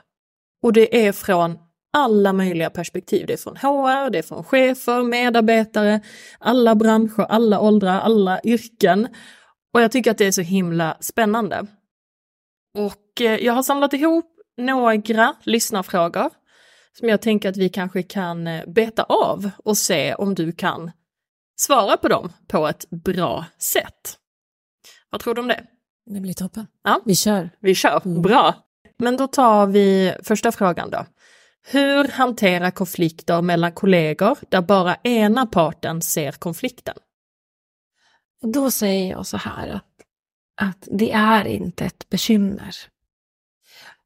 Och 0.63 0.73
det 0.73 1.07
är 1.07 1.11
från 1.11 1.57
alla 1.93 2.33
möjliga 2.33 2.69
perspektiv. 2.69 3.27
Det 3.27 3.33
är 3.33 3.37
från 3.37 3.57
HR, 3.57 4.09
det 4.09 4.17
är 4.17 4.23
från 4.23 4.43
chefer, 4.43 5.03
medarbetare, 5.03 6.01
alla 6.39 6.75
branscher, 6.75 7.25
alla 7.29 7.59
åldrar, 7.59 7.99
alla 7.99 8.41
yrken. 8.43 9.07
Och 9.73 9.81
jag 9.81 9.91
tycker 9.91 10.11
att 10.11 10.17
det 10.17 10.25
är 10.25 10.31
så 10.31 10.41
himla 10.41 10.97
spännande. 10.99 11.67
Och 12.77 13.21
eh, 13.21 13.45
jag 13.45 13.53
har 13.53 13.63
samlat 13.63 13.93
ihop 13.93 14.25
några 14.57 15.35
lyssnarfrågor 15.43 16.29
som 16.97 17.09
jag 17.09 17.21
tänker 17.21 17.49
att 17.49 17.57
vi 17.57 17.69
kanske 17.69 18.03
kan 18.03 18.47
eh, 18.47 18.65
beta 18.67 19.03
av 19.03 19.49
och 19.57 19.77
se 19.77 20.13
om 20.13 20.35
du 20.35 20.51
kan 20.51 20.91
svara 21.55 21.97
på 21.97 22.07
dem 22.07 22.33
på 22.47 22.67
ett 22.67 22.89
bra 22.89 23.45
sätt. 23.57 24.17
Vad 25.09 25.21
tror 25.21 25.35
du 25.35 25.41
om 25.41 25.47
det? 25.47 25.63
Det 26.05 26.19
blir 26.19 26.33
toppen. 26.33 26.67
Ja. 26.83 27.01
Vi 27.05 27.15
kör. 27.15 27.49
Vi 27.59 27.75
kör, 27.75 28.01
mm. 28.05 28.21
bra. 28.21 28.55
Men 28.97 29.17
då 29.17 29.27
tar 29.27 29.67
vi 29.67 30.15
första 30.23 30.51
frågan 30.51 30.89
då. 30.89 31.05
Hur 31.67 32.07
hantera 32.07 32.71
konflikter 32.71 33.41
mellan 33.41 33.71
kollegor 33.71 34.37
där 34.49 34.61
bara 34.61 34.95
ena 34.95 35.45
parten 35.45 36.01
ser 36.01 36.31
konflikten? 36.31 36.95
Då 38.41 38.71
säger 38.71 39.11
jag 39.11 39.25
så 39.25 39.37
här 39.37 39.67
att, 39.67 39.85
att 40.61 40.87
det 40.91 41.11
är 41.11 41.45
inte 41.45 41.85
ett 41.85 42.09
bekymmer. 42.09 42.75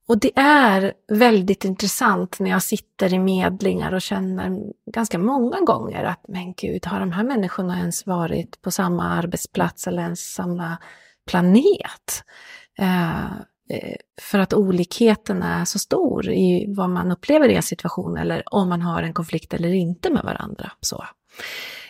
Och 0.07 0.17
det 0.17 0.31
är 0.39 0.93
väldigt 1.07 1.65
intressant 1.65 2.39
när 2.39 2.49
jag 2.49 2.63
sitter 2.63 3.13
i 3.13 3.19
medlingar 3.19 3.93
och 3.93 4.01
känner 4.01 4.59
ganska 4.91 5.19
många 5.19 5.61
gånger 5.61 6.03
att 6.03 6.25
men 6.27 6.53
gud, 6.53 6.85
har 6.85 6.99
de 6.99 7.11
här 7.11 7.23
människorna 7.23 7.79
ens 7.79 8.05
varit 8.05 8.61
på 8.61 8.71
samma 8.71 9.09
arbetsplats 9.09 9.87
eller 9.87 10.01
ens 10.01 10.33
samma 10.33 10.77
planet. 11.27 12.23
Eh, 12.79 13.95
för 14.21 14.39
att 14.39 14.53
olikheten 14.53 15.43
är 15.43 15.65
så 15.65 15.79
stor 15.79 16.29
i 16.29 16.65
vad 16.67 16.89
man 16.89 17.11
upplever 17.11 17.49
i 17.49 17.55
en 17.55 17.63
situation 17.63 18.17
eller 18.17 18.43
om 18.45 18.69
man 18.69 18.81
har 18.81 19.03
en 19.03 19.13
konflikt 19.13 19.53
eller 19.53 19.73
inte 19.73 20.09
med 20.09 20.23
varandra. 20.23 20.71
Så. 20.81 21.05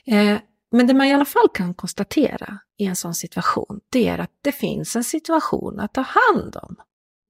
Eh, 0.06 0.38
men 0.72 0.88
det 0.88 0.94
man 0.94 1.08
i 1.08 1.14
alla 1.14 1.26
fall 1.26 1.50
kan 1.54 1.74
konstatera 1.74 2.60
i 2.78 2.86
en 2.86 2.96
sån 2.96 3.14
situation, 3.14 3.80
det 3.90 4.08
är 4.08 4.20
att 4.20 4.32
det 4.42 4.52
finns 4.52 4.96
en 4.96 5.04
situation 5.04 5.80
att 5.80 5.94
ta 5.94 6.02
hand 6.02 6.56
om. 6.62 6.76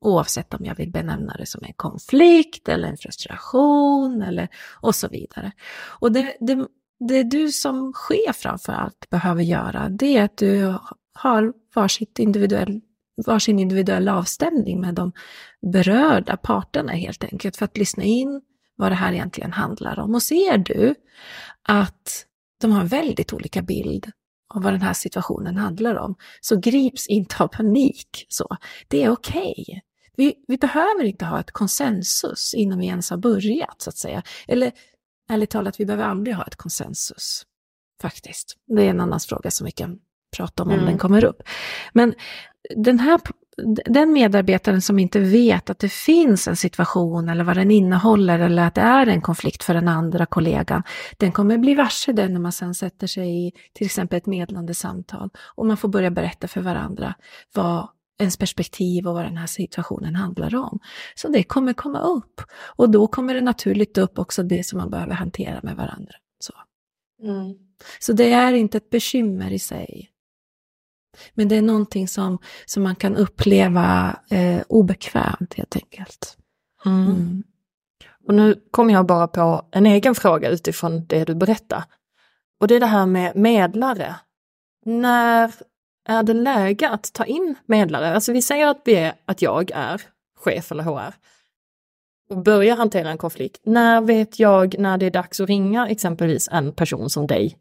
Oavsett 0.01 0.53
om 0.53 0.65
jag 0.65 0.75
vill 0.75 0.91
benämna 0.91 1.35
det 1.37 1.45
som 1.45 1.63
en 1.63 1.73
konflikt 1.73 2.69
eller 2.69 2.87
en 2.87 2.97
frustration 2.97 4.21
eller 4.21 4.47
och 4.81 4.95
så 4.95 5.07
vidare. 5.07 5.51
Och 5.99 6.11
det, 6.11 6.37
det, 6.39 6.67
det 6.99 7.23
du 7.23 7.51
som 7.51 7.93
chef 7.93 8.35
framför 8.35 8.73
allt 8.73 9.09
behöver 9.09 9.43
göra, 9.43 9.89
det 9.89 10.17
är 10.17 10.23
att 10.23 10.37
du 10.37 10.75
har 11.17 11.53
varsitt 11.75 12.19
individuell, 12.19 12.81
varsin 13.25 13.59
individuell 13.59 14.09
avstämning 14.09 14.81
med 14.81 14.95
de 14.95 15.11
berörda 15.71 16.37
parterna 16.37 16.91
helt 16.91 17.23
enkelt 17.23 17.57
för 17.57 17.65
att 17.65 17.77
lyssna 17.77 18.03
in 18.03 18.41
vad 18.75 18.91
det 18.91 18.95
här 18.95 19.13
egentligen 19.13 19.53
handlar 19.53 19.99
om. 19.99 20.15
Och 20.15 20.23
ser 20.23 20.57
du 20.57 20.95
att 21.61 22.25
de 22.61 22.71
har 22.71 22.83
väldigt 22.85 23.33
olika 23.33 23.61
bild 23.61 24.11
av 24.53 24.63
vad 24.63 24.73
den 24.73 24.81
här 24.81 24.93
situationen 24.93 25.57
handlar 25.57 25.95
om, 25.95 26.15
så 26.41 26.59
grips 26.59 27.07
inte 27.07 27.43
av 27.43 27.47
panik. 27.47 28.25
Så. 28.29 28.57
Det 28.87 29.03
är 29.03 29.09
okej. 29.09 29.55
Okay. 29.57 29.79
Vi, 30.15 30.35
vi 30.47 30.57
behöver 30.57 31.03
inte 31.03 31.25
ha 31.25 31.39
ett 31.39 31.51
konsensus 31.51 32.53
innan 32.53 32.79
vi 32.79 32.85
ens 32.85 33.09
har 33.09 33.17
börjat, 33.17 33.81
så 33.81 33.89
att 33.89 33.97
säga. 33.97 34.23
Eller 34.47 34.71
ärligt 35.29 35.49
talat, 35.49 35.79
vi 35.79 35.85
behöver 35.85 36.03
aldrig 36.03 36.35
ha 36.35 36.43
ett 36.43 36.55
konsensus. 36.55 37.43
Faktiskt. 38.01 38.57
Det 38.67 38.83
är 38.83 38.89
en 38.89 38.99
annan 38.99 39.19
fråga 39.19 39.51
som 39.51 39.65
vi 39.65 39.71
kan 39.71 39.99
prata 40.37 40.63
om, 40.63 40.69
om 40.69 40.75
mm. 40.75 40.85
den 40.85 40.97
kommer 40.97 41.25
upp. 41.25 41.43
Men 41.93 42.13
den 42.75 42.99
här 42.99 43.19
den 43.85 44.13
medarbetaren 44.13 44.81
som 44.81 44.99
inte 44.99 45.19
vet 45.19 45.69
att 45.69 45.79
det 45.79 45.89
finns 45.89 46.47
en 46.47 46.55
situation 46.55 47.29
eller 47.29 47.43
vad 47.43 47.57
den 47.57 47.71
innehåller 47.71 48.39
eller 48.39 48.63
att 48.63 48.75
det 48.75 48.81
är 48.81 49.07
en 49.07 49.21
konflikt 49.21 49.63
för 49.63 49.73
den 49.73 49.87
andra 49.87 50.25
kollegan, 50.25 50.83
den 51.17 51.31
kommer 51.31 51.57
bli 51.57 51.75
varse 51.75 52.11
det 52.11 52.27
när 52.27 52.39
man 52.39 52.51
sen 52.51 52.73
sätter 52.73 53.07
sig 53.07 53.47
i 53.47 53.51
till 53.73 53.85
exempel 53.85 54.17
ett 54.17 54.25
medlande 54.25 54.73
samtal 54.73 55.29
och 55.55 55.65
man 55.65 55.77
får 55.77 55.89
börja 55.89 56.11
berätta 56.11 56.47
för 56.47 56.61
varandra 56.61 57.15
vad 57.53 57.87
ens 58.19 58.37
perspektiv 58.37 59.07
och 59.07 59.13
vad 59.13 59.25
den 59.25 59.37
här 59.37 59.47
situationen 59.47 60.15
handlar 60.15 60.55
om. 60.55 60.79
Så 61.15 61.27
det 61.27 61.43
kommer 61.43 61.73
komma 61.73 61.99
upp 61.99 62.41
och 62.65 62.89
då 62.89 63.07
kommer 63.07 63.33
det 63.33 63.41
naturligt 63.41 63.97
upp 63.97 64.19
också 64.19 64.43
det 64.43 64.65
som 64.65 64.77
man 64.77 64.89
behöver 64.89 65.13
hantera 65.13 65.59
med 65.63 65.75
varandra. 65.75 66.13
Så, 66.39 66.53
mm. 67.23 67.55
så 67.99 68.13
det 68.13 68.31
är 68.31 68.53
inte 68.53 68.77
ett 68.77 68.89
bekymmer 68.89 69.51
i 69.51 69.59
sig. 69.59 70.09
Men 71.33 71.47
det 71.47 71.55
är 71.55 71.61
någonting 71.61 72.07
som, 72.07 72.37
som 72.65 72.83
man 72.83 72.95
kan 72.95 73.15
uppleva 73.15 74.19
eh, 74.29 74.61
obekvämt 74.67 75.53
helt 75.53 75.75
enkelt. 75.75 76.37
Mm. 76.85 77.05
Mm. 77.05 77.43
Och 78.27 78.33
nu 78.33 78.61
kommer 78.71 78.93
jag 78.93 79.05
bara 79.05 79.27
på 79.27 79.65
en 79.71 79.85
egen 79.85 80.15
fråga 80.15 80.49
utifrån 80.49 81.05
det 81.07 81.23
du 81.23 81.35
berättar. 81.35 81.83
Och 82.59 82.67
det 82.67 82.75
är 82.75 82.79
det 82.79 82.85
här 82.85 83.05
med 83.05 83.35
medlare. 83.35 84.15
När 84.85 85.53
är 86.09 86.23
det 86.23 86.33
läge 86.33 86.89
att 86.89 87.13
ta 87.13 87.25
in 87.25 87.55
medlare? 87.65 88.15
Alltså 88.15 88.33
vi 88.33 88.41
säger 88.41 88.67
att, 88.67 88.81
vi 88.85 88.95
är, 88.95 89.13
att 89.25 89.41
jag 89.41 89.71
är 89.71 90.01
chef 90.39 90.71
eller 90.71 90.83
HR 90.83 91.13
och 92.29 92.43
börjar 92.43 92.75
hantera 92.75 93.09
en 93.09 93.17
konflikt. 93.17 93.61
När 93.63 94.01
vet 94.01 94.39
jag 94.39 94.79
när 94.79 94.97
det 94.97 95.05
är 95.05 95.11
dags 95.11 95.39
att 95.39 95.49
ringa 95.49 95.87
exempelvis 95.87 96.49
en 96.51 96.73
person 96.73 97.09
som 97.09 97.27
dig? 97.27 97.57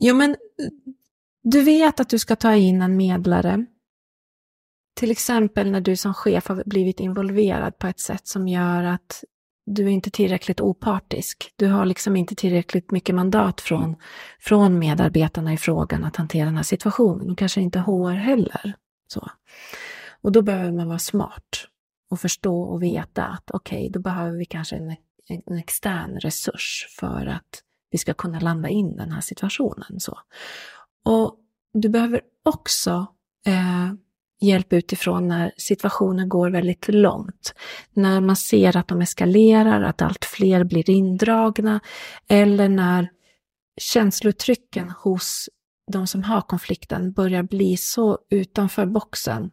Jo 0.00 0.14
men 0.14 0.36
du 1.42 1.62
vet 1.62 2.00
att 2.00 2.08
du 2.08 2.18
ska 2.18 2.36
ta 2.36 2.54
in 2.54 2.82
en 2.82 2.96
medlare. 2.96 3.66
Till 4.94 5.10
exempel 5.10 5.70
när 5.70 5.80
du 5.80 5.96
som 5.96 6.14
chef 6.14 6.48
har 6.48 6.62
blivit 6.66 7.00
involverad 7.00 7.78
på 7.78 7.86
ett 7.86 8.00
sätt 8.00 8.26
som 8.26 8.48
gör 8.48 8.84
att 8.84 9.24
du 9.66 9.84
är 9.84 9.88
inte 9.88 10.10
tillräckligt 10.10 10.60
opartisk. 10.60 11.52
Du 11.56 11.68
har 11.68 11.84
liksom 11.84 12.16
inte 12.16 12.34
tillräckligt 12.34 12.90
mycket 12.90 13.14
mandat 13.14 13.60
från, 13.60 13.96
från 14.40 14.78
medarbetarna 14.78 15.52
i 15.52 15.56
frågan 15.56 16.04
att 16.04 16.16
hantera 16.16 16.44
den 16.44 16.56
här 16.56 16.62
situationen 16.62 17.30
och 17.30 17.38
kanske 17.38 17.60
inte 17.60 17.78
HR 17.78 18.12
heller. 18.12 18.74
Så. 19.08 19.28
Och 20.22 20.32
då 20.32 20.42
behöver 20.42 20.72
man 20.72 20.88
vara 20.88 20.98
smart 20.98 21.66
och 22.10 22.20
förstå 22.20 22.62
och 22.62 22.82
veta 22.82 23.24
att 23.24 23.50
okej, 23.50 23.78
okay, 23.78 23.88
då 23.88 24.00
behöver 24.00 24.38
vi 24.38 24.44
kanske 24.44 24.76
en, 24.76 24.96
en 25.46 25.58
extern 25.58 26.20
resurs 26.20 26.86
för 27.00 27.26
att 27.26 27.62
vi 27.90 27.98
ska 27.98 28.14
kunna 28.14 28.40
landa 28.40 28.68
in 28.68 28.96
den 28.96 29.12
här 29.12 29.20
situationen. 29.20 30.00
Så. 30.00 30.18
Och 31.04 31.36
du 31.72 31.88
behöver 31.88 32.20
också 32.44 33.06
eh, 33.46 33.92
hjälp 34.40 34.72
utifrån 34.72 35.28
när 35.28 35.52
situationen 35.56 36.28
går 36.28 36.50
väldigt 36.50 36.88
långt. 36.88 37.54
När 37.92 38.20
man 38.20 38.36
ser 38.36 38.76
att 38.76 38.88
de 38.88 39.00
eskalerar, 39.00 39.82
att 39.82 40.02
allt 40.02 40.24
fler 40.24 40.64
blir 40.64 40.90
indragna 40.90 41.80
eller 42.28 42.68
när 42.68 43.08
känslotrycken 43.80 44.90
hos 44.90 45.48
de 45.92 46.06
som 46.06 46.22
har 46.22 46.40
konflikten 46.40 47.12
börjar 47.12 47.42
bli 47.42 47.76
så 47.76 48.18
utanför 48.30 48.86
boxen 48.86 49.50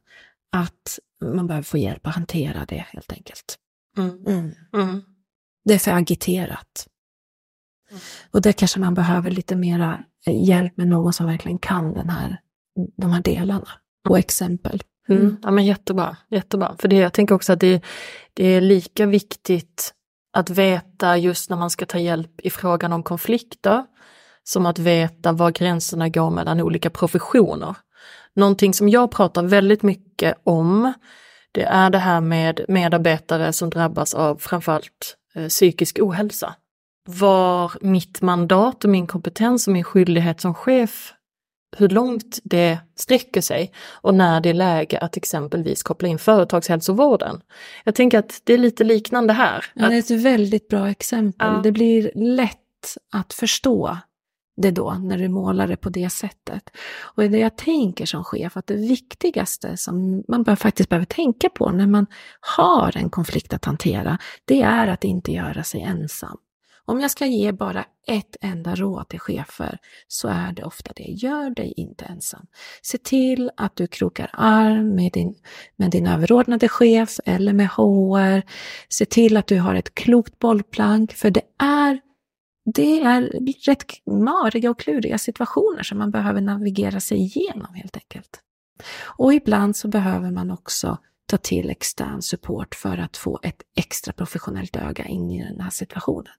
att 0.52 1.00
man 1.22 1.48
behöver 1.48 1.64
få 1.64 1.78
hjälp 1.78 2.08
att 2.08 2.16
hantera 2.16 2.66
det 2.66 2.86
helt 2.90 3.12
enkelt. 3.12 3.58
Mm. 3.98 4.26
Mm. 4.28 4.52
Mm. 4.74 5.02
Det 5.66 5.74
är 5.74 5.80
för 5.80 5.92
agiterat. 5.92 6.88
Mm. 7.90 8.02
Och 8.32 8.42
där 8.42 8.52
kanske 8.52 8.80
man 8.80 8.94
behöver 8.94 9.32
lite 9.32 9.56
mera 9.56 10.00
hjälp 10.26 10.78
med 10.78 10.88
någon 10.88 11.14
som 11.14 11.26
verkligen 11.26 11.60
kan 11.60 11.94
den 11.94 12.10
här, 12.10 12.40
de 12.98 13.12
här 13.12 13.22
delarna 13.22 13.70
och 14.10 14.20
exempel. 14.20 14.84
Mm. 15.10 15.22
mm. 15.22 15.38
Ja 15.44 15.52
men 15.52 15.66
jättebra, 15.66 16.18
jättebra. 16.30 16.76
För 16.80 16.88
det, 16.88 16.96
jag 16.96 17.14
tänker 17.14 17.36
också 17.36 17.54
att 17.54 17.60
det, 17.60 17.82
det 18.34 18.46
är 18.48 18.62
lika 18.62 19.06
viktigt 19.06 19.94
att 20.34 20.50
veta 20.50 21.18
just 21.18 21.50
när 21.50 21.58
man 21.58 21.70
ska 21.70 21.86
ta 21.86 21.98
hjälp 21.98 22.42
i 22.42 22.50
frågan 22.50 22.94
om 22.94 23.04
konflikter, 23.04 23.86
som 24.44 24.66
att 24.66 24.80
veta 24.80 25.32
var 25.32 25.52
gränserna 25.52 26.10
går 26.10 26.30
mellan 26.30 26.62
olika 26.62 26.90
professioner. 26.90 27.76
Någonting 28.36 28.74
som 28.74 28.90
jag 28.90 29.12
pratar 29.12 29.44
väldigt 29.44 29.84
mycket 29.84 30.42
om, 30.44 30.94
det 31.52 31.64
är 31.64 31.90
det 31.90 31.98
här 31.98 32.22
med 32.22 32.66
medarbetare 32.68 33.54
som 33.54 33.70
drabbas 33.70 34.14
av 34.14 34.38
framförallt 34.38 35.18
eh, 35.36 35.48
psykisk 35.48 36.00
ohälsa. 36.02 36.56
Var 37.10 37.72
mitt 37.82 38.22
mandat 38.22 38.84
och 38.84 38.90
min 38.90 39.08
kompetens 39.08 39.68
och 39.68 39.74
min 39.74 39.84
skyldighet 39.84 40.42
som 40.42 40.54
chef 40.54 41.14
hur 41.78 41.90
långt 41.90 42.40
det 42.44 42.80
sträcker 42.96 43.42
sig 43.42 43.72
och 44.02 44.16
när 44.16 44.42
det 44.42 44.50
är 44.50 44.54
läge 44.54 45.00
att 45.00 45.18
exempelvis 45.18 45.84
koppla 45.84 46.08
in 46.08 46.20
företagshälsovården. 46.20 47.42
Jag 47.84 47.96
tänker 47.96 48.20
att 48.20 48.42
det 48.44 48.54
är 48.54 48.58
lite 48.58 48.84
liknande 48.84 49.34
här. 49.34 49.66
Ja, 49.74 49.90
det 49.90 49.96
är 49.96 50.00
ett 50.00 50.12
väldigt 50.12 50.68
bra 50.68 50.90
exempel. 50.90 51.48
Ja. 51.48 51.62
Det 51.64 51.72
blir 51.72 52.12
lätt 52.16 52.58
att 53.14 53.34
förstå 53.34 53.98
det 54.62 54.72
då, 54.72 54.94
när 54.94 55.18
du 55.18 55.28
målar 55.28 55.68
det 55.68 55.78
på 55.78 55.90
det 55.90 56.10
sättet. 56.10 56.70
Och 57.00 57.24
det 57.24 57.38
jag 57.38 57.58
tänker 57.58 58.06
som 58.06 58.24
chef, 58.24 58.58
att 58.58 58.68
det 58.68 58.76
viktigaste 58.76 59.78
som 59.78 60.24
man 60.28 60.58
faktiskt 60.58 60.90
behöver 60.90 61.06
tänka 61.06 61.50
på 61.50 61.72
när 61.72 61.88
man 61.88 62.06
har 62.58 62.98
en 62.98 63.10
konflikt 63.10 63.54
att 63.54 63.66
hantera, 63.66 64.18
det 64.46 64.62
är 64.62 64.88
att 64.88 65.04
inte 65.04 65.32
göra 65.32 65.64
sig 65.64 65.82
ensam. 65.82 66.38
Om 66.90 67.02
jag 67.02 67.12
ska 67.12 67.26
ge 67.26 67.52
bara 67.52 67.86
ett 68.08 68.36
enda 68.42 68.76
råd 68.76 69.10
till 69.10 69.20
chefer 69.20 69.78
så 70.08 70.28
är 70.28 70.52
det 70.52 70.64
ofta 70.64 70.92
det. 70.96 71.04
Gör 71.04 71.50
dig 71.50 71.74
inte 71.78 72.06
ensam. 72.06 72.46
Se 72.82 72.98
till 72.98 73.52
att 73.58 73.76
du 73.76 73.88
krokar 73.88 74.30
arm 74.34 74.96
med 74.96 75.12
din, 75.12 75.36
med 75.76 75.92
din 75.92 76.08
överordnade 76.08 76.70
chef 76.70 77.20
eller 77.26 77.54
med 77.54 77.70
HR. 77.70 78.42
Se 78.90 79.06
till 79.06 79.38
att 79.38 79.48
du 79.48 79.60
har 79.60 79.76
ett 79.76 79.96
klokt 79.96 80.40
bollplank, 80.40 81.14
för 81.14 81.32
det 81.32 81.42
är 81.58 82.00
det 82.76 83.02
är 83.02 83.22
rätt 83.66 83.86
mariga 84.06 84.72
och 84.72 84.80
kluriga 84.80 85.18
situationer 85.18 85.84
som 85.84 85.98
man 85.98 86.12
behöver 86.12 86.42
navigera 86.42 87.00
sig 87.00 87.18
igenom 87.18 87.74
helt 87.74 87.96
enkelt. 87.96 88.40
Och 89.04 89.34
ibland 89.34 89.76
så 89.76 89.88
behöver 89.88 90.32
man 90.32 90.52
också 90.52 90.98
ta 91.26 91.38
till 91.38 91.70
extern 91.70 92.22
support 92.22 92.76
för 92.76 92.98
att 92.98 93.18
få 93.18 93.40
ett 93.44 93.62
extra 93.76 94.14
professionellt 94.14 94.76
öga 94.76 95.06
in 95.06 95.32
i 95.32 95.44
den 95.44 95.60
här 95.60 95.70
situationen. 95.70 96.34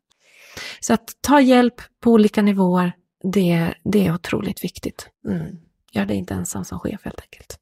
Så 0.81 0.93
att 0.95 1.11
ta 1.21 1.41
hjälp 1.41 1.75
på 2.01 2.11
olika 2.11 2.43
nivåer, 2.43 2.93
det, 3.33 3.75
det 3.85 4.07
är 4.07 4.15
otroligt 4.15 4.65
viktigt. 4.65 5.09
Mm. 5.29 5.57
Gör 5.93 6.05
det 6.05 6.15
inte 6.15 6.35
ensam 6.35 6.65
som 6.65 6.81
chef 6.81 7.01
helt 7.05 7.21
enkelt. 7.21 7.59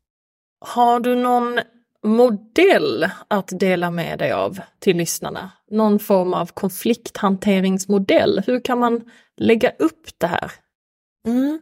Har 0.60 1.00
du 1.00 1.14
någon 1.14 1.60
modell 2.04 3.10
att 3.28 3.48
dela 3.60 3.90
med 3.90 4.18
dig 4.18 4.32
av 4.32 4.60
till 4.78 4.96
lyssnarna? 4.96 5.50
Någon 5.70 5.98
form 5.98 6.34
av 6.34 6.46
konflikthanteringsmodell? 6.46 8.42
Hur 8.46 8.60
kan 8.60 8.78
man 8.78 9.10
lägga 9.36 9.70
upp 9.70 10.08
det 10.18 10.26
här? 10.26 10.52
Mm. 11.26 11.60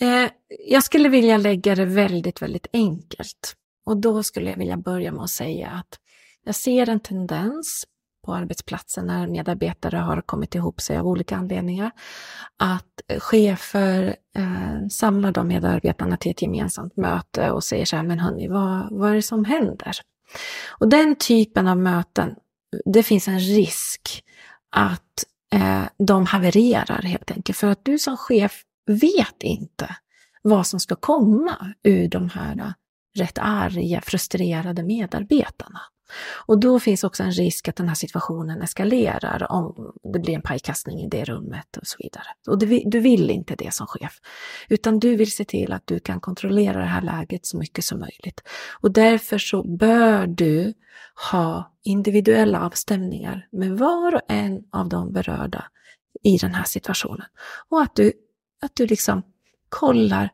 Eh, 0.00 0.30
jag 0.68 0.84
skulle 0.84 1.08
vilja 1.08 1.36
lägga 1.36 1.74
det 1.74 1.84
väldigt, 1.84 2.42
väldigt 2.42 2.66
enkelt. 2.72 3.56
Och 3.86 3.96
då 3.96 4.22
skulle 4.22 4.50
jag 4.50 4.56
vilja 4.56 4.76
börja 4.76 5.12
med 5.12 5.22
att 5.22 5.30
säga 5.30 5.70
att 5.70 5.98
jag 6.44 6.54
ser 6.54 6.88
en 6.88 7.00
tendens 7.00 7.86
på 8.24 8.34
arbetsplatsen 8.34 9.06
när 9.06 9.26
medarbetare 9.26 9.96
har 9.96 10.20
kommit 10.20 10.54
ihop 10.54 10.80
sig 10.80 10.98
av 10.98 11.06
olika 11.06 11.36
anledningar. 11.36 11.90
Att 12.58 13.20
chefer 13.22 14.16
eh, 14.36 14.88
samlar 14.90 15.32
de 15.32 15.48
medarbetarna 15.48 16.16
till 16.16 16.30
ett 16.30 16.42
gemensamt 16.42 16.96
möte 16.96 17.50
och 17.50 17.64
säger 17.64 17.84
så 17.84 17.96
här, 17.96 18.02
men 18.02 18.18
hörni, 18.18 18.48
vad, 18.48 18.88
vad 18.90 19.10
är 19.10 19.14
det 19.14 19.22
som 19.22 19.44
händer? 19.44 19.96
Och 20.68 20.88
den 20.88 21.16
typen 21.16 21.68
av 21.68 21.78
möten, 21.78 22.34
det 22.84 23.02
finns 23.02 23.28
en 23.28 23.38
risk 23.38 24.24
att 24.70 25.24
eh, 25.52 25.82
de 25.98 26.26
havererar 26.26 27.02
helt 27.02 27.30
enkelt. 27.30 27.58
För 27.58 27.66
att 27.66 27.84
du 27.84 27.98
som 27.98 28.16
chef 28.16 28.62
vet 28.86 29.42
inte 29.42 29.96
vad 30.42 30.66
som 30.66 30.80
ska 30.80 30.94
komma 30.94 31.74
ur 31.82 32.08
de 32.08 32.30
här 32.30 32.56
eh, 32.58 32.72
rätt 33.16 33.38
arga, 33.38 34.00
frustrerade 34.00 34.82
medarbetarna. 34.82 35.80
Och 36.46 36.60
då 36.60 36.80
finns 36.80 37.04
också 37.04 37.22
en 37.22 37.32
risk 37.32 37.68
att 37.68 37.76
den 37.76 37.88
här 37.88 37.94
situationen 37.94 38.62
eskalerar 38.62 39.52
om 39.52 39.92
det 40.12 40.18
blir 40.18 40.34
en 40.34 40.42
pajkastning 40.42 41.00
i 41.00 41.08
det 41.08 41.24
rummet 41.24 41.76
och 41.76 41.86
så 41.86 41.96
vidare. 41.98 42.26
Och 42.46 42.58
du 42.90 43.00
vill 43.00 43.30
inte 43.30 43.54
det 43.56 43.74
som 43.74 43.86
chef, 43.86 44.18
utan 44.68 44.98
du 44.98 45.16
vill 45.16 45.32
se 45.32 45.44
till 45.44 45.72
att 45.72 45.86
du 45.86 46.00
kan 46.00 46.20
kontrollera 46.20 46.78
det 46.78 46.84
här 46.84 47.02
läget 47.02 47.46
så 47.46 47.58
mycket 47.58 47.84
som 47.84 48.00
möjligt. 48.00 48.40
Och 48.80 48.92
därför 48.92 49.38
så 49.38 49.76
bör 49.76 50.26
du 50.26 50.74
ha 51.30 51.72
individuella 51.84 52.60
avstämningar 52.60 53.48
med 53.52 53.78
var 53.78 54.14
och 54.14 54.20
en 54.28 54.62
av 54.72 54.88
de 54.88 55.12
berörda 55.12 55.64
i 56.22 56.36
den 56.36 56.54
här 56.54 56.64
situationen. 56.64 57.26
Och 57.68 57.82
att 57.82 57.96
du, 57.96 58.12
att 58.62 58.76
du 58.76 58.86
liksom 58.86 59.22
kollar 59.68 60.30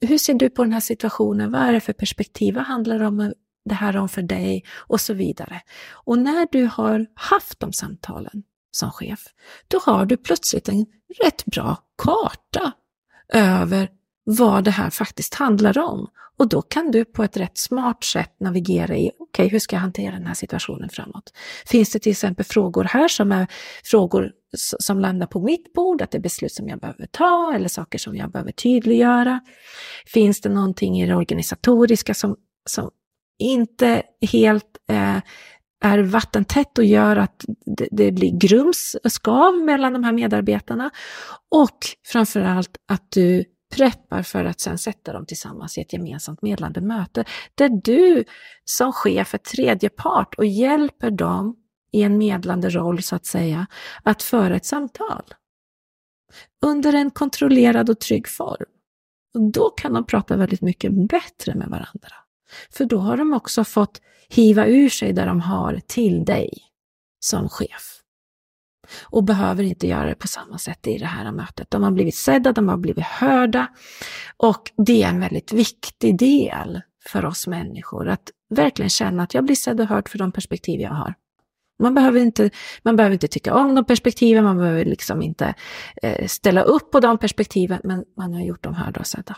hur 0.00 0.18
ser 0.18 0.34
du 0.34 0.50
på 0.50 0.62
den 0.62 0.72
här 0.72 0.80
situationen? 0.80 1.52
Vad 1.52 1.62
är 1.62 1.72
det 1.72 1.80
för 1.80 1.92
perspektiv? 1.92 2.54
Vad 2.54 2.64
handlar 2.64 2.98
det 2.98 3.06
om 3.06 3.32
det 3.64 3.74
här 3.74 3.96
om 3.96 4.08
för 4.08 4.22
dig 4.22 4.64
och 4.76 5.00
så 5.00 5.14
vidare. 5.14 5.60
Och 5.90 6.18
när 6.18 6.48
du 6.52 6.66
har 6.72 7.06
haft 7.14 7.60
de 7.60 7.72
samtalen 7.72 8.42
som 8.70 8.90
chef, 8.90 9.24
då 9.68 9.78
har 9.78 10.06
du 10.06 10.16
plötsligt 10.16 10.68
en 10.68 10.86
rätt 11.24 11.44
bra 11.44 11.76
karta 12.02 12.72
över 13.32 13.88
vad 14.24 14.64
det 14.64 14.70
här 14.70 14.90
faktiskt 14.90 15.34
handlar 15.34 15.78
om. 15.78 16.08
Och 16.36 16.48
då 16.48 16.62
kan 16.62 16.90
du 16.90 17.04
på 17.04 17.22
ett 17.22 17.36
rätt 17.36 17.58
smart 17.58 18.04
sätt 18.04 18.40
navigera 18.40 18.96
i, 18.96 19.10
okej, 19.18 19.26
okay, 19.28 19.48
hur 19.48 19.58
ska 19.58 19.76
jag 19.76 19.80
hantera 19.80 20.12
den 20.12 20.26
här 20.26 20.34
situationen 20.34 20.88
framåt? 20.88 21.32
Finns 21.66 21.92
det 21.92 21.98
till 21.98 22.12
exempel 22.12 22.44
frågor 22.44 22.84
här 22.84 23.08
som 23.08 23.32
är 23.32 23.46
frågor 23.84 24.32
som 24.56 25.00
landar 25.00 25.26
på 25.26 25.40
mitt 25.40 25.72
bord, 25.72 26.02
att 26.02 26.10
det 26.10 26.18
är 26.18 26.22
beslut 26.22 26.52
som 26.52 26.68
jag 26.68 26.80
behöver 26.80 27.06
ta 27.06 27.52
eller 27.54 27.68
saker 27.68 27.98
som 27.98 28.16
jag 28.16 28.30
behöver 28.30 28.52
tydliggöra? 28.52 29.40
Finns 30.06 30.40
det 30.40 30.48
någonting 30.48 31.00
i 31.00 31.06
det 31.06 31.14
organisatoriska 31.14 32.14
som, 32.14 32.36
som 32.66 32.90
inte 33.38 34.02
helt 34.32 34.78
eh, 34.90 35.18
är 35.84 35.98
vattentätt 35.98 36.78
och 36.78 36.84
gör 36.84 37.16
att 37.16 37.44
det, 37.76 37.88
det 37.90 38.12
blir 38.12 38.38
grums, 38.38 38.96
skav 39.04 39.54
mellan 39.54 39.92
de 39.92 40.04
här 40.04 40.12
medarbetarna. 40.12 40.90
Och 41.50 41.78
framförallt 42.06 42.76
att 42.88 43.10
du 43.10 43.44
preppar 43.76 44.22
för 44.22 44.44
att 44.44 44.60
sen 44.60 44.78
sätta 44.78 45.12
dem 45.12 45.26
tillsammans 45.26 45.78
i 45.78 45.80
ett 45.80 45.92
gemensamt 45.92 46.42
medlande 46.42 46.80
möte, 46.80 47.24
där 47.54 47.68
du 47.68 48.24
som 48.64 48.92
chef 48.92 49.34
är 49.34 49.38
tredje 49.38 49.88
part 49.88 50.34
och 50.34 50.46
hjälper 50.46 51.10
dem 51.10 51.56
i 51.92 52.02
en 52.02 52.18
medlande 52.18 52.70
roll, 52.70 53.02
så 53.02 53.16
att 53.16 53.26
säga, 53.26 53.66
att 54.02 54.22
föra 54.22 54.56
ett 54.56 54.66
samtal. 54.66 55.24
Under 56.64 56.92
en 56.92 57.10
kontrollerad 57.10 57.90
och 57.90 58.00
trygg 58.00 58.28
form. 58.28 58.70
Och 59.34 59.52
då 59.52 59.70
kan 59.70 59.92
de 59.92 60.06
prata 60.06 60.36
väldigt 60.36 60.62
mycket 60.62 61.08
bättre 61.08 61.54
med 61.54 61.68
varandra. 61.68 62.23
För 62.70 62.84
då 62.84 62.98
har 62.98 63.16
de 63.16 63.32
också 63.32 63.64
fått 63.64 64.00
hiva 64.28 64.66
ur 64.66 64.88
sig 64.88 65.12
det 65.12 65.24
de 65.24 65.40
har 65.40 65.80
till 65.86 66.24
dig 66.24 66.50
som 67.20 67.48
chef. 67.48 68.00
Och 69.02 69.24
behöver 69.24 69.62
inte 69.62 69.86
göra 69.86 70.06
det 70.06 70.14
på 70.14 70.28
samma 70.28 70.58
sätt 70.58 70.86
i 70.86 70.98
det 70.98 71.06
här 71.06 71.32
mötet. 71.32 71.70
De 71.70 71.82
har 71.82 71.90
blivit 71.90 72.14
sedda, 72.14 72.52
de 72.52 72.68
har 72.68 72.76
blivit 72.76 73.04
hörda. 73.04 73.66
Och 74.36 74.72
det 74.86 75.02
är 75.02 75.08
en 75.08 75.20
väldigt 75.20 75.52
viktig 75.52 76.18
del 76.18 76.80
för 77.06 77.24
oss 77.24 77.46
människor, 77.46 78.08
att 78.08 78.30
verkligen 78.50 78.90
känna 78.90 79.22
att 79.22 79.34
jag 79.34 79.44
blir 79.44 79.56
sedd 79.56 79.80
och 79.80 79.86
hörd 79.86 80.08
för 80.08 80.18
de 80.18 80.32
perspektiv 80.32 80.80
jag 80.80 80.90
har. 80.90 81.14
Man 81.78 81.94
behöver, 81.94 82.20
inte, 82.20 82.50
man 82.82 82.96
behöver 82.96 83.14
inte 83.14 83.28
tycka 83.28 83.54
om 83.54 83.74
de 83.74 83.84
perspektiven, 83.84 84.44
man 84.44 84.58
behöver 84.58 84.84
liksom 84.84 85.22
inte 85.22 85.54
eh, 86.02 86.26
ställa 86.26 86.62
upp 86.62 86.90
på 86.90 87.00
de 87.00 87.18
perspektiven, 87.18 87.80
men 87.84 88.04
man 88.16 88.32
har 88.34 88.40
gjort 88.40 88.62
dem 88.62 88.74
hörda 88.74 89.00
och 89.00 89.06
sedda. 89.06 89.36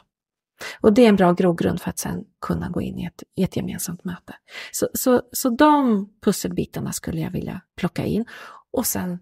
Och 0.80 0.92
det 0.92 1.04
är 1.04 1.08
en 1.08 1.16
bra 1.16 1.32
grogrund 1.32 1.80
för 1.80 1.90
att 1.90 1.98
sen 1.98 2.24
kunna 2.40 2.68
gå 2.68 2.80
in 2.80 2.98
i 2.98 3.04
ett, 3.04 3.22
i 3.36 3.42
ett 3.42 3.56
gemensamt 3.56 4.04
möte. 4.04 4.34
Så, 4.72 4.88
så, 4.94 5.22
så 5.32 5.50
de 5.50 6.08
pusselbitarna 6.24 6.92
skulle 6.92 7.20
jag 7.20 7.30
vilja 7.30 7.60
plocka 7.76 8.04
in. 8.04 8.24
Och 8.72 8.86
sen 8.86 9.18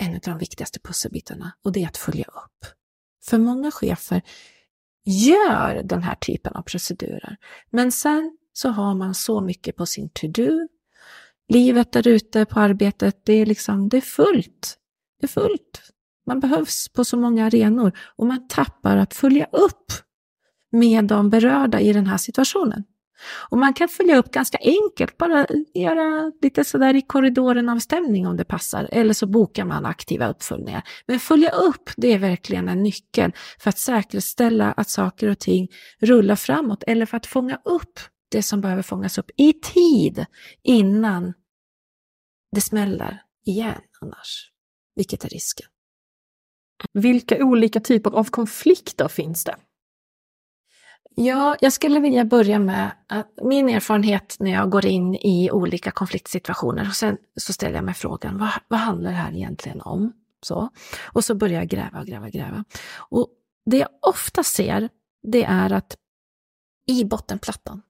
en 0.00 0.14
av 0.14 0.20
de 0.20 0.38
viktigaste 0.38 0.80
pusselbitarna 0.80 1.52
och 1.64 1.72
det 1.72 1.82
är 1.82 1.86
att 1.86 1.96
följa 1.96 2.24
upp. 2.24 2.66
För 3.24 3.38
många 3.38 3.70
chefer 3.70 4.22
gör 5.04 5.82
den 5.84 6.02
här 6.02 6.14
typen 6.14 6.52
av 6.56 6.62
procedurer, 6.62 7.36
men 7.70 7.92
sen 7.92 8.38
så 8.52 8.68
har 8.68 8.94
man 8.94 9.14
så 9.14 9.40
mycket 9.40 9.76
på 9.76 9.86
sin 9.86 10.10
to-do. 10.10 10.68
Livet 11.48 11.92
där 11.92 12.08
ute 12.08 12.44
på 12.44 12.60
arbetet, 12.60 13.20
det 13.24 13.32
är 13.32 13.46
liksom, 13.46 13.88
det 13.88 13.96
är 13.96 14.00
fullt. 14.00 14.78
Det 15.20 15.26
är 15.26 15.28
fullt. 15.28 15.82
Man 16.26 16.40
behövs 16.40 16.88
på 16.88 17.04
så 17.04 17.16
många 17.16 17.46
arenor 17.46 17.98
och 18.16 18.26
man 18.26 18.48
tappar 18.48 18.96
att 18.96 19.14
följa 19.14 19.44
upp 19.44 19.92
med 20.72 21.04
de 21.04 21.30
berörda 21.30 21.80
i 21.80 21.92
den 21.92 22.06
här 22.06 22.18
situationen. 22.18 22.84
Och 23.50 23.58
man 23.58 23.74
kan 23.74 23.88
följa 23.88 24.16
upp 24.16 24.30
ganska 24.30 24.58
enkelt, 24.58 25.18
bara 25.18 25.46
göra 25.74 26.32
lite 26.42 26.64
sådär 26.64 26.94
i 26.94 27.02
korridoren 27.02 27.68
av 27.68 27.78
stämning 27.78 28.26
om 28.26 28.36
det 28.36 28.44
passar, 28.44 28.88
eller 28.92 29.14
så 29.14 29.26
bokar 29.26 29.64
man 29.64 29.86
aktiva 29.86 30.28
uppföljningar. 30.28 30.82
Men 31.06 31.20
följa 31.20 31.50
upp, 31.50 31.90
det 31.96 32.12
är 32.12 32.18
verkligen 32.18 32.68
en 32.68 32.82
nyckel 32.82 33.32
för 33.58 33.68
att 33.68 33.78
säkerställa 33.78 34.72
att 34.72 34.90
saker 34.90 35.28
och 35.28 35.38
ting 35.38 35.68
rullar 36.00 36.36
framåt, 36.36 36.84
eller 36.86 37.06
för 37.06 37.16
att 37.16 37.26
fånga 37.26 37.60
upp 37.64 38.00
det 38.30 38.42
som 38.42 38.60
behöver 38.60 38.82
fångas 38.82 39.18
upp 39.18 39.30
i 39.36 39.52
tid 39.52 40.26
innan 40.62 41.32
det 42.52 42.60
smäller 42.60 43.22
igen 43.46 43.80
annars, 44.00 44.50
vilket 44.96 45.24
är 45.24 45.28
risken. 45.28 45.66
Vilka 46.92 47.44
olika 47.44 47.80
typer 47.80 48.10
av 48.10 48.24
konflikter 48.24 49.08
finns 49.08 49.44
det? 49.44 49.56
Ja, 51.22 51.56
jag 51.60 51.72
skulle 51.72 52.00
vilja 52.00 52.24
börja 52.24 52.58
med 52.58 52.90
att 53.06 53.38
min 53.42 53.68
erfarenhet 53.68 54.36
när 54.38 54.50
jag 54.50 54.70
går 54.70 54.86
in 54.86 55.14
i 55.14 55.50
olika 55.50 55.90
konfliktsituationer 55.90 56.88
och 56.88 56.94
sen 56.94 57.18
så 57.36 57.52
ställer 57.52 57.74
jag 57.74 57.84
mig 57.84 57.94
frågan, 57.94 58.38
vad, 58.38 58.50
vad 58.68 58.80
handlar 58.80 59.10
det 59.10 59.16
här 59.16 59.32
egentligen 59.32 59.80
om? 59.80 60.12
Så. 60.42 60.70
Och 61.12 61.24
så 61.24 61.34
börjar 61.34 61.60
jag 61.60 61.68
gräva, 61.68 62.04
gräva, 62.04 62.30
gräva. 62.30 62.64
Och 62.96 63.28
det 63.66 63.76
jag 63.76 63.88
ofta 64.02 64.42
ser, 64.44 64.88
det 65.22 65.44
är 65.44 65.72
att 65.72 65.96
i 66.86 67.04
bottenplattan 67.04 67.82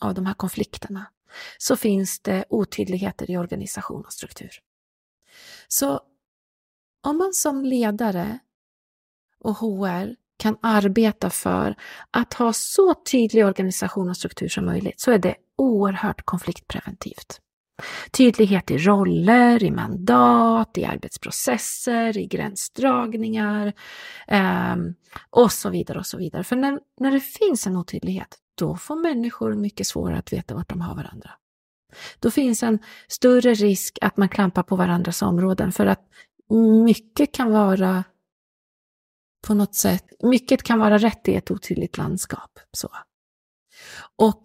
av 0.00 0.14
de 0.14 0.26
här 0.26 0.34
konflikterna 0.34 1.06
så 1.58 1.76
finns 1.76 2.20
det 2.20 2.44
otydligheter 2.48 3.30
i 3.30 3.36
organisation 3.36 4.04
och 4.04 4.12
struktur. 4.12 4.50
Så 5.68 6.00
om 7.02 7.18
man 7.18 7.32
som 7.32 7.64
ledare 7.64 8.38
och 9.38 9.56
HR 9.56 10.16
kan 10.40 10.56
arbeta 10.62 11.30
för 11.30 11.74
att 12.10 12.34
ha 12.34 12.52
så 12.52 12.94
tydlig 12.94 13.46
organisation 13.46 14.08
och 14.10 14.16
struktur 14.16 14.48
som 14.48 14.66
möjligt 14.66 15.00
så 15.00 15.10
är 15.10 15.18
det 15.18 15.34
oerhört 15.58 16.24
konfliktpreventivt. 16.24 17.40
Tydlighet 18.10 18.70
i 18.70 18.78
roller, 18.78 19.62
i 19.64 19.70
mandat, 19.70 20.78
i 20.78 20.84
arbetsprocesser, 20.84 22.18
i 22.18 22.26
gränsdragningar 22.26 23.72
eh, 24.28 24.76
och 25.30 25.52
så 25.52 25.70
vidare 25.70 25.98
och 25.98 26.06
så 26.06 26.18
vidare. 26.18 26.44
För 26.44 26.56
när, 26.56 26.78
när 27.00 27.12
det 27.12 27.20
finns 27.20 27.66
en 27.66 27.76
otydlighet, 27.76 28.38
då 28.58 28.76
får 28.76 28.96
människor 28.96 29.54
mycket 29.54 29.86
svårare 29.86 30.18
att 30.18 30.32
veta 30.32 30.54
vart 30.54 30.68
de 30.68 30.80
har 30.80 30.94
varandra. 30.94 31.30
Då 32.18 32.30
finns 32.30 32.62
en 32.62 32.78
större 33.08 33.54
risk 33.54 33.98
att 34.00 34.16
man 34.16 34.28
klampar 34.28 34.62
på 34.62 34.76
varandras 34.76 35.22
områden 35.22 35.72
för 35.72 35.86
att 35.86 36.02
mycket 36.84 37.34
kan 37.34 37.52
vara 37.52 38.04
på 39.46 39.54
något 39.54 39.74
sätt, 39.74 40.04
mycket 40.22 40.62
kan 40.62 40.78
vara 40.78 40.98
rätt 40.98 41.28
i 41.28 41.34
ett 41.34 41.50
otydligt 41.50 41.98
landskap. 41.98 42.58
Så. 42.72 42.88
Och 44.16 44.40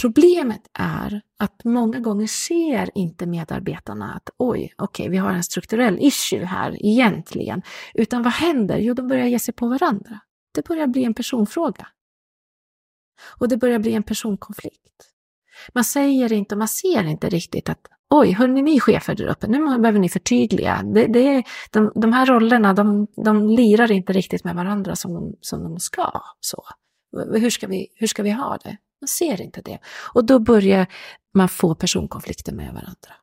problemet 0.00 0.62
är 0.78 1.22
att 1.38 1.64
många 1.64 2.00
gånger 2.00 2.26
ser 2.26 2.90
inte 2.94 3.26
medarbetarna 3.26 4.14
att 4.14 4.30
oj, 4.38 4.74
okej, 4.78 5.04
okay, 5.04 5.08
vi 5.08 5.16
har 5.16 5.30
en 5.30 5.44
strukturell 5.44 5.98
issue 6.00 6.44
här 6.44 6.86
egentligen. 6.86 7.62
Utan 7.94 8.22
vad 8.22 8.32
händer? 8.32 8.78
Jo, 8.78 8.94
de 8.94 9.08
börjar 9.08 9.26
ge 9.26 9.38
sig 9.38 9.54
på 9.54 9.66
varandra. 9.66 10.20
Det 10.54 10.68
börjar 10.68 10.86
bli 10.86 11.04
en 11.04 11.14
personfråga. 11.14 11.88
Och 13.38 13.48
det 13.48 13.56
börjar 13.56 13.78
bli 13.78 13.92
en 13.92 14.02
personkonflikt. 14.02 15.11
Man 15.74 15.84
säger 15.84 16.32
inte 16.32 16.54
och 16.54 16.58
man 16.58 16.68
ser 16.68 17.04
inte 17.04 17.28
riktigt 17.28 17.68
att 17.68 17.80
oj, 18.10 18.32
hörni 18.32 18.62
ni 18.62 18.80
chefer 18.80 19.14
där 19.14 19.26
uppe, 19.26 19.46
nu 19.46 19.78
behöver 19.78 19.98
ni 19.98 20.08
förtydliga. 20.08 20.82
Det, 20.82 21.06
det, 21.06 21.42
de, 21.70 21.92
de 21.94 22.12
här 22.12 22.26
rollerna, 22.26 22.72
de, 22.72 23.06
de 23.24 23.48
lirar 23.48 23.92
inte 23.92 24.12
riktigt 24.12 24.44
med 24.44 24.54
varandra 24.54 24.96
som 24.96 25.14
de, 25.14 25.36
som 25.40 25.62
de 25.62 25.78
ska. 25.80 26.22
Så. 26.40 26.64
Hur, 27.34 27.50
ska 27.50 27.66
vi, 27.66 27.88
hur 27.94 28.06
ska 28.06 28.22
vi 28.22 28.30
ha 28.30 28.58
det? 28.64 28.76
Man 29.00 29.08
ser 29.08 29.40
inte 29.40 29.62
det. 29.62 29.78
Och 30.14 30.24
då 30.24 30.38
börjar 30.38 30.86
man 31.34 31.48
få 31.48 31.74
personkonflikter 31.74 32.52
med 32.52 32.66
varandra. 32.66 33.14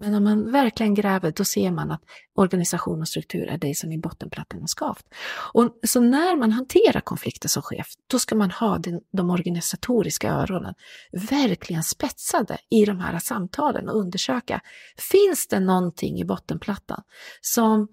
Men 0.00 0.14
om 0.14 0.24
man 0.24 0.52
verkligen 0.52 0.94
gräver, 0.94 1.32
då 1.36 1.44
ser 1.44 1.70
man 1.70 1.90
att 1.90 2.02
organisation 2.34 3.00
och 3.00 3.08
struktur 3.08 3.48
är 3.48 3.58
det 3.58 3.74
som 3.74 3.92
är 3.92 3.98
bottenplattan 3.98 4.62
och 4.62 4.70
skavt. 4.70 5.04
Och 5.52 5.78
så 5.86 6.00
när 6.00 6.36
man 6.36 6.52
hanterar 6.52 7.00
konflikter 7.00 7.48
som 7.48 7.62
chef, 7.62 7.86
då 8.10 8.18
ska 8.18 8.34
man 8.34 8.50
ha 8.50 8.78
den, 8.78 9.00
de 9.12 9.30
organisatoriska 9.30 10.30
öronen 10.30 10.74
verkligen 11.30 11.82
spetsade 11.82 12.58
i 12.70 12.84
de 12.84 13.00
här 13.00 13.18
samtalen 13.18 13.88
och 13.88 13.96
undersöka, 13.96 14.60
finns 15.12 15.48
det 15.48 15.60
någonting 15.60 16.20
i 16.20 16.24
bottenplattan 16.24 17.02
som 17.40 17.88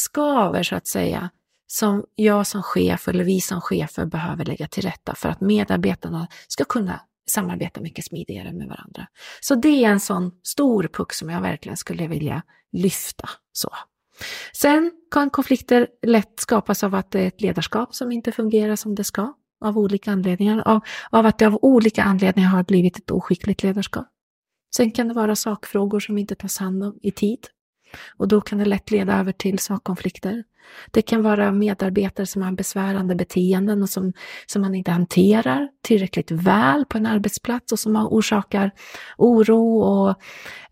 skaver 0.00 0.62
så 0.62 0.76
att 0.76 0.86
säga, 0.86 1.30
som 1.66 2.04
jag 2.14 2.46
som 2.46 2.62
chef 2.62 3.08
eller 3.08 3.24
vi 3.24 3.40
som 3.40 3.60
chefer 3.60 4.06
behöver 4.06 4.44
lägga 4.44 4.68
till 4.68 4.82
rätta 4.82 5.14
för 5.14 5.28
att 5.28 5.40
medarbetarna 5.40 6.28
ska 6.48 6.64
kunna 6.64 7.00
samarbeta 7.30 7.80
mycket 7.80 8.04
smidigare 8.04 8.52
med 8.52 8.68
varandra. 8.68 9.06
Så 9.40 9.54
det 9.54 9.84
är 9.84 9.90
en 9.90 10.00
sån 10.00 10.32
stor 10.42 10.88
puck 10.92 11.12
som 11.12 11.30
jag 11.30 11.40
verkligen 11.40 11.76
skulle 11.76 12.06
vilja 12.06 12.42
lyfta. 12.72 13.28
Så. 13.52 13.70
Sen 14.52 14.92
kan 15.10 15.30
konflikter 15.30 15.88
lätt 16.06 16.40
skapas 16.40 16.84
av 16.84 16.94
att 16.94 17.10
det 17.10 17.20
är 17.20 17.26
ett 17.26 17.40
ledarskap 17.40 17.94
som 17.94 18.12
inte 18.12 18.32
fungerar 18.32 18.76
som 18.76 18.94
det 18.94 19.04
ska, 19.04 19.32
av 19.64 19.78
olika 19.78 20.12
anledningar, 20.12 20.62
av, 20.66 20.80
av 21.10 21.26
att 21.26 21.38
det 21.38 21.46
av 21.46 21.58
olika 21.62 22.02
anledningar 22.02 22.48
har 22.48 22.64
blivit 22.64 22.98
ett 22.98 23.10
oskickligt 23.10 23.62
ledarskap. 23.62 24.06
Sen 24.76 24.90
kan 24.90 25.08
det 25.08 25.14
vara 25.14 25.36
sakfrågor 25.36 26.00
som 26.00 26.18
inte 26.18 26.34
tas 26.34 26.58
hand 26.58 26.84
om 26.84 26.98
i 27.02 27.10
tid. 27.10 27.46
Och 28.16 28.28
då 28.28 28.40
kan 28.40 28.58
det 28.58 28.64
lätt 28.64 28.90
leda 28.90 29.18
över 29.18 29.32
till 29.32 29.58
sakkonflikter. 29.58 30.44
Det 30.90 31.02
kan 31.02 31.22
vara 31.22 31.52
medarbetare 31.52 32.26
som 32.26 32.42
har 32.42 32.52
besvärande 32.52 33.14
beteenden 33.14 33.82
och 33.82 33.90
som, 33.90 34.12
som 34.46 34.62
man 34.62 34.74
inte 34.74 34.90
hanterar 34.90 35.68
tillräckligt 35.82 36.30
väl 36.30 36.84
på 36.84 36.98
en 36.98 37.06
arbetsplats 37.06 37.72
och 37.72 37.78
som 37.78 37.96
orsakar 37.96 38.70
oro 39.16 39.78
och 39.78 40.14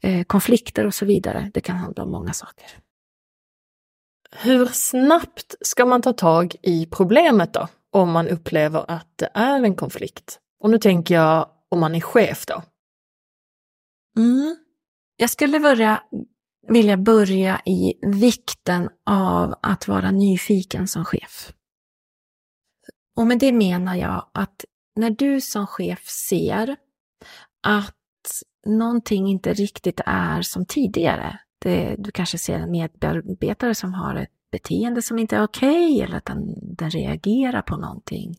eh, 0.01 0.25
konflikter 0.25 0.87
och 0.87 0.95
så 0.95 1.05
vidare. 1.05 1.51
Det 1.55 1.61
kan 1.61 1.77
handla 1.77 2.03
om 2.03 2.11
många 2.11 2.33
saker. 2.33 2.67
Hur 4.37 4.67
snabbt 4.67 5.55
ska 5.61 5.85
man 5.85 6.03
ta 6.03 6.13
tag 6.13 6.55
i 6.63 6.87
problemet 6.87 7.53
då, 7.53 7.69
om 7.91 8.11
man 8.11 8.29
upplever 8.29 8.91
att 8.91 9.09
det 9.17 9.29
är 9.35 9.63
en 9.63 9.75
konflikt? 9.75 10.39
Och 10.61 10.71
nu 10.71 10.79
tänker 10.79 11.15
jag 11.15 11.49
om 11.69 11.81
man 11.81 11.95
är 11.95 12.01
chef 12.01 12.47
då. 12.47 12.63
Mm. 14.17 14.57
Jag 15.17 15.31
skulle 15.31 15.61
börja 15.61 16.03
vill 16.69 16.89
jag 16.89 17.03
börja 17.03 17.61
i 17.67 17.95
vikten 18.03 18.89
av 19.07 19.55
att 19.63 19.89
vara 19.89 20.11
nyfiken 20.11 20.89
som 20.89 21.05
chef. 21.05 21.53
Och 23.17 23.27
med 23.27 23.39
det 23.39 23.53
menar 23.53 23.95
jag 23.95 24.31
att 24.35 24.65
när 24.97 25.11
du 25.11 25.41
som 25.41 25.67
chef 25.67 26.09
ser 26.09 26.77
att 27.63 27.95
någonting 28.67 29.29
inte 29.29 29.53
riktigt 29.53 30.01
är 30.07 30.43
som 30.43 30.67
tidigare, 30.67 31.39
det, 31.59 31.97
du 31.99 32.11
kanske 32.11 32.39
ser 32.39 32.59
en 32.59 32.71
medarbetare 32.71 33.75
som 33.75 33.95
har 33.95 34.15
ett 34.15 34.31
beteende 34.53 35.03
som 35.03 35.19
inte 35.19 35.37
är 35.37 35.45
okej 35.45 35.95
okay, 35.95 36.01
eller 36.01 36.17
att 36.17 36.25
den, 36.25 36.55
den 36.77 36.91
reagerar 36.91 37.63
på 37.63 37.77
någonting 37.77 38.37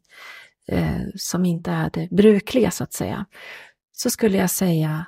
eh, 0.68 1.02
som 1.16 1.46
inte 1.46 1.72
är 1.72 1.90
det 1.94 2.08
brukliga 2.12 2.72
så 2.72 2.84
att 2.84 2.94
säga, 2.94 3.26
så 3.92 4.10
skulle 4.10 4.38
jag 4.38 4.50
säga 4.50 5.06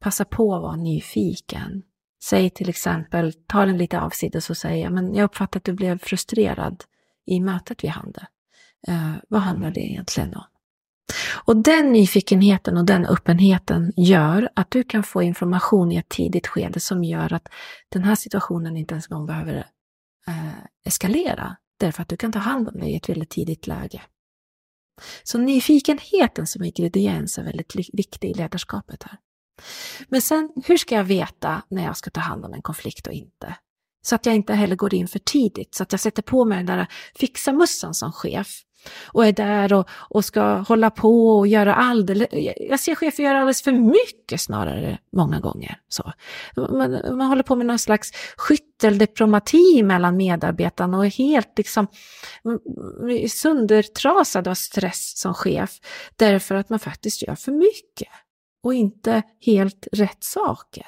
passa 0.00 0.24
på 0.24 0.54
att 0.54 0.62
vara 0.62 0.76
nyfiken. 0.76 1.82
Säg 2.24 2.50
till 2.50 2.68
exempel, 2.68 3.32
ta 3.32 3.66
den 3.66 3.78
lite 3.78 4.00
avsides 4.00 4.50
och 4.50 4.56
säg, 4.56 4.90
men 4.90 5.14
jag 5.14 5.24
uppfattar 5.24 5.60
att 5.60 5.64
du 5.64 5.72
blev 5.72 5.98
frustrerad 5.98 6.84
i 7.26 7.40
mötet 7.40 7.84
vi 7.84 7.88
hade. 7.88 8.26
Eh, 8.88 9.14
vad 9.28 9.40
handlar 9.40 9.70
det 9.70 9.80
egentligen 9.80 10.34
om? 10.34 10.44
Och 11.44 11.56
den 11.56 11.92
nyfikenheten 11.92 12.76
och 12.76 12.84
den 12.84 13.06
öppenheten 13.06 13.92
gör 13.96 14.48
att 14.54 14.70
du 14.70 14.84
kan 14.84 15.02
få 15.02 15.22
information 15.22 15.92
i 15.92 15.96
ett 15.96 16.08
tidigt 16.08 16.46
skede 16.46 16.80
som 16.80 17.04
gör 17.04 17.32
att 17.32 17.48
den 17.88 18.02
här 18.02 18.14
situationen 18.14 18.76
inte 18.76 18.94
ens 18.94 19.06
gång 19.06 19.26
behöver 19.26 19.56
eh, 20.28 20.58
eskalera. 20.84 21.56
Därför 21.80 22.02
att 22.02 22.08
du 22.08 22.16
kan 22.16 22.32
ta 22.32 22.38
hand 22.38 22.68
om 22.68 22.80
det 22.80 22.86
i 22.86 22.96
ett 22.96 23.08
väldigt 23.08 23.30
tidigt 23.30 23.66
läge. 23.66 24.02
Så 25.22 25.38
nyfikenheten 25.38 26.46
som 26.46 26.64
ingrediens 26.64 27.38
är 27.38 27.42
väldigt 27.42 27.76
viktig 27.92 28.30
i 28.30 28.34
ledarskapet 28.34 29.02
här. 29.02 29.18
Men 30.08 30.22
sen, 30.22 30.52
hur 30.66 30.76
ska 30.76 30.94
jag 30.94 31.04
veta 31.04 31.62
när 31.68 31.84
jag 31.84 31.96
ska 31.96 32.10
ta 32.10 32.20
hand 32.20 32.44
om 32.44 32.54
en 32.54 32.62
konflikt 32.62 33.06
och 33.06 33.12
inte? 33.12 33.54
Så 34.02 34.14
att 34.14 34.26
jag 34.26 34.34
inte 34.34 34.54
heller 34.54 34.76
går 34.76 34.94
in 34.94 35.08
för 35.08 35.18
tidigt, 35.18 35.74
så 35.74 35.82
att 35.82 35.92
jag 35.92 36.00
sätter 36.00 36.22
på 36.22 36.44
mig 36.44 36.56
den 36.56 36.66
där 36.66 36.86
fixamössan 37.14 37.94
som 37.94 38.12
chef 38.12 38.64
och 39.06 39.26
är 39.26 39.32
där 39.32 39.72
och, 39.72 39.88
och 39.90 40.24
ska 40.24 40.42
hålla 40.42 40.90
på 40.90 41.38
och 41.38 41.46
göra 41.46 41.74
alldeles... 41.74 42.28
Jag 42.56 42.80
ser 42.80 42.94
chefer 42.94 43.22
göra 43.22 43.38
alldeles 43.38 43.62
för 43.62 43.72
mycket 43.72 44.40
snarare 44.40 44.98
många 45.12 45.40
gånger. 45.40 45.78
Så. 45.88 46.12
Man, 46.56 47.16
man 47.16 47.26
håller 47.26 47.42
på 47.42 47.56
med 47.56 47.66
någon 47.66 47.78
slags 47.78 48.12
skytteldiplomati 48.36 49.82
mellan 49.82 50.16
medarbetarna 50.16 50.98
och 50.98 51.06
är 51.06 51.10
helt 51.10 51.58
liksom 51.58 51.86
mm, 52.44 52.58
mm, 53.02 53.28
söndertrasad 53.28 54.48
av 54.48 54.54
stress 54.54 55.20
som 55.20 55.34
chef 55.34 55.70
därför 56.16 56.54
att 56.54 56.68
man 56.68 56.78
faktiskt 56.78 57.22
gör 57.22 57.34
för 57.34 57.52
mycket 57.52 58.08
och 58.62 58.74
inte 58.74 59.22
helt 59.40 59.88
rätt 59.92 60.24
saker. 60.24 60.86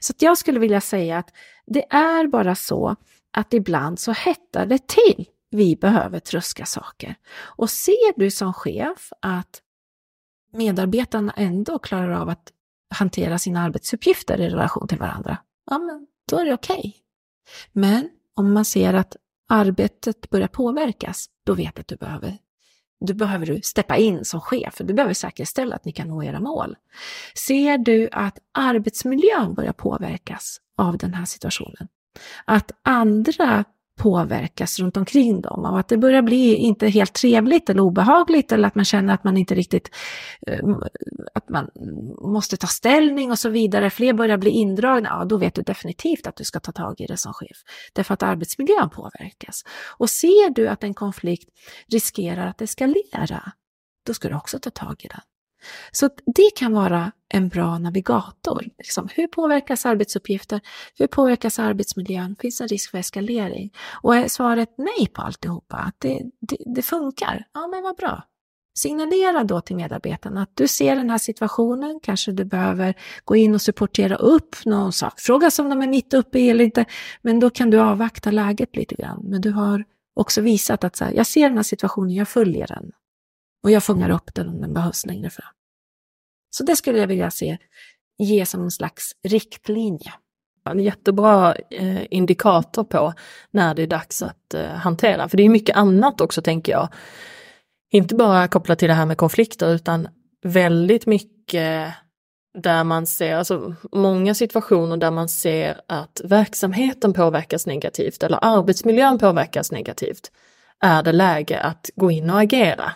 Så 0.00 0.12
jag 0.18 0.38
skulle 0.38 0.60
vilja 0.60 0.80
säga 0.80 1.18
att 1.18 1.30
det 1.66 1.92
är 1.92 2.26
bara 2.26 2.54
så 2.54 2.96
att 3.32 3.54
ibland 3.54 3.98
så 3.98 4.12
hettar 4.12 4.66
det 4.66 4.88
till 4.88 5.26
vi 5.50 5.76
behöver 5.76 6.18
tröska 6.18 6.66
saker. 6.66 7.14
Och 7.34 7.70
ser 7.70 8.18
du 8.18 8.30
som 8.30 8.52
chef 8.52 9.12
att 9.20 9.62
medarbetarna 10.52 11.32
ändå 11.36 11.78
klarar 11.78 12.10
av 12.10 12.28
att 12.28 12.52
hantera 12.94 13.38
sina 13.38 13.62
arbetsuppgifter 13.62 14.40
i 14.40 14.48
relation 14.48 14.88
till 14.88 14.98
varandra, 14.98 15.36
ja 15.70 15.78
men 15.78 16.06
då 16.30 16.38
är 16.38 16.44
det 16.44 16.54
okej. 16.54 16.78
Okay. 16.78 16.92
Men 17.72 18.10
om 18.34 18.52
man 18.52 18.64
ser 18.64 18.94
att 18.94 19.16
arbetet 19.48 20.30
börjar 20.30 20.48
påverkas, 20.48 21.26
då 21.46 21.54
vet 21.54 21.74
du 21.74 21.80
att 21.80 21.88
du 21.88 21.96
behöver 21.96 22.38
då 23.06 23.14
behöver 23.14 23.46
du 23.46 23.60
steppa 23.62 23.96
in 23.96 24.24
som 24.24 24.40
chef, 24.40 24.74
du 24.78 24.94
behöver 24.94 25.14
säkerställa 25.14 25.76
att 25.76 25.84
ni 25.84 25.92
kan 25.92 26.08
nå 26.08 26.22
era 26.22 26.40
mål. 26.40 26.76
Ser 27.34 27.78
du 27.78 28.08
att 28.12 28.38
arbetsmiljön 28.52 29.54
börjar 29.54 29.72
påverkas 29.72 30.60
av 30.78 30.98
den 30.98 31.14
här 31.14 31.24
situationen, 31.24 31.88
att 32.44 32.70
andra 32.82 33.64
påverkas 33.96 34.78
runt 34.78 34.96
omkring 34.96 35.40
dem 35.40 35.64
av 35.64 35.76
att 35.76 35.88
det 35.88 35.98
börjar 35.98 36.22
bli 36.22 36.54
inte 36.54 36.88
helt 36.88 37.12
trevligt 37.12 37.70
eller 37.70 37.80
obehagligt 37.80 38.52
eller 38.52 38.68
att 38.68 38.74
man 38.74 38.84
känner 38.84 39.14
att 39.14 39.24
man 39.24 39.36
inte 39.36 39.54
riktigt, 39.54 39.90
eh, 40.46 40.60
att 41.34 41.48
man 41.48 41.68
måste 42.32 42.56
ta 42.56 42.66
ställning 42.66 43.30
och 43.30 43.38
så 43.38 43.48
vidare. 43.48 43.90
Fler 43.90 44.12
börjar 44.12 44.38
bli 44.38 44.50
indragna, 44.50 45.08
ja 45.08 45.24
då 45.24 45.36
vet 45.36 45.54
du 45.54 45.62
definitivt 45.62 46.26
att 46.26 46.36
du 46.36 46.44
ska 46.44 46.60
ta 46.60 46.72
tag 46.72 47.00
i 47.00 47.06
det 47.06 47.16
som 47.16 47.32
chef. 47.32 47.56
Därför 47.92 48.14
att 48.14 48.22
arbetsmiljön 48.22 48.90
påverkas. 48.90 49.62
Och 49.98 50.10
ser 50.10 50.54
du 50.54 50.68
att 50.68 50.84
en 50.84 50.94
konflikt 50.94 51.48
riskerar 51.92 52.46
att 52.46 52.62
eskalera, 52.62 53.52
då 54.06 54.14
ska 54.14 54.28
du 54.28 54.34
också 54.34 54.58
ta 54.58 54.70
tag 54.70 54.96
i 55.04 55.08
den. 55.08 55.20
Så 55.92 56.10
det 56.34 56.50
kan 56.56 56.72
vara 56.72 57.12
en 57.28 57.48
bra 57.48 57.78
navigator. 57.78 58.64
Liksom, 58.78 59.08
hur 59.12 59.26
påverkas 59.26 59.86
arbetsuppgifter? 59.86 60.60
Hur 60.98 61.06
påverkas 61.06 61.58
arbetsmiljön? 61.58 62.36
Finns 62.40 62.58
det 62.58 62.64
en 62.64 62.68
risk 62.68 62.90
för 62.90 62.98
eskalering? 62.98 63.70
Och 64.02 64.16
är 64.16 64.28
svaret 64.28 64.74
nej 64.78 65.08
på 65.08 65.22
alltihopa, 65.22 65.76
att 65.76 65.96
det, 65.98 66.22
det, 66.40 66.56
det 66.74 66.82
funkar, 66.82 67.44
ja 67.54 67.66
men 67.66 67.82
vad 67.82 67.96
bra. 67.96 68.22
Signalera 68.74 69.44
då 69.44 69.60
till 69.60 69.76
medarbetarna 69.76 70.42
att 70.42 70.50
du 70.54 70.68
ser 70.68 70.96
den 70.96 71.10
här 71.10 71.18
situationen, 71.18 72.00
kanske 72.02 72.32
du 72.32 72.44
behöver 72.44 72.94
gå 73.24 73.36
in 73.36 73.54
och 73.54 73.62
supportera 73.62 74.16
upp 74.16 74.56
någon 74.64 74.92
sak. 74.92 75.20
Fråga 75.20 75.50
om 75.58 75.68
de 75.68 75.82
är 75.82 75.86
mitt 75.86 76.14
uppe 76.14 76.38
i 76.38 76.50
eller 76.50 76.64
inte, 76.64 76.84
men 77.22 77.40
då 77.40 77.50
kan 77.50 77.70
du 77.70 77.80
avvakta 77.80 78.30
läget 78.30 78.76
lite 78.76 78.94
grann. 78.94 79.20
Men 79.24 79.40
du 79.40 79.50
har 79.50 79.84
också 80.14 80.40
visat 80.40 80.84
att 80.84 80.96
så 80.96 81.04
här, 81.04 81.12
jag 81.12 81.26
ser 81.26 81.48
den 81.48 81.58
här 81.58 81.62
situationen, 81.62 82.10
jag 82.10 82.28
följer 82.28 82.66
den. 82.66 82.92
Och 83.62 83.70
jag 83.70 83.84
fångar 83.84 84.10
upp 84.10 84.34
den 84.34 84.48
om 84.48 84.60
den 84.60 84.74
behövs 84.74 85.06
längre 85.06 85.30
fram. 85.30 85.54
Så 86.50 86.64
det 86.64 86.76
skulle 86.76 86.98
jag 86.98 87.06
vilja 87.06 87.30
se 87.30 87.58
ge 88.18 88.46
som 88.46 88.62
en 88.62 88.70
slags 88.70 89.12
riktlinje. 89.24 90.12
En 90.70 90.80
jättebra 90.80 91.54
eh, 91.54 92.02
indikator 92.10 92.84
på 92.84 93.14
när 93.50 93.74
det 93.74 93.82
är 93.82 93.86
dags 93.86 94.22
att 94.22 94.54
eh, 94.54 94.66
hantera, 94.66 95.28
för 95.28 95.36
det 95.36 95.42
är 95.42 95.48
mycket 95.48 95.76
annat 95.76 96.20
också 96.20 96.42
tänker 96.42 96.72
jag. 96.72 96.88
Inte 97.90 98.14
bara 98.14 98.48
kopplat 98.48 98.78
till 98.78 98.88
det 98.88 98.94
här 98.94 99.06
med 99.06 99.16
konflikter 99.16 99.74
utan 99.74 100.08
väldigt 100.42 101.06
mycket 101.06 101.94
där 102.58 102.84
man 102.84 103.06
ser, 103.06 103.36
alltså 103.36 103.74
många 103.92 104.34
situationer 104.34 104.96
där 104.96 105.10
man 105.10 105.28
ser 105.28 105.80
att 105.88 106.20
verksamheten 106.24 107.12
påverkas 107.12 107.66
negativt 107.66 108.22
eller 108.22 108.38
arbetsmiljön 108.42 109.18
påverkas 109.18 109.72
negativt, 109.72 110.32
är 110.80 111.02
det 111.02 111.12
läge 111.12 111.60
att 111.60 111.90
gå 111.96 112.10
in 112.10 112.30
och 112.30 112.40
agera. 112.40 112.92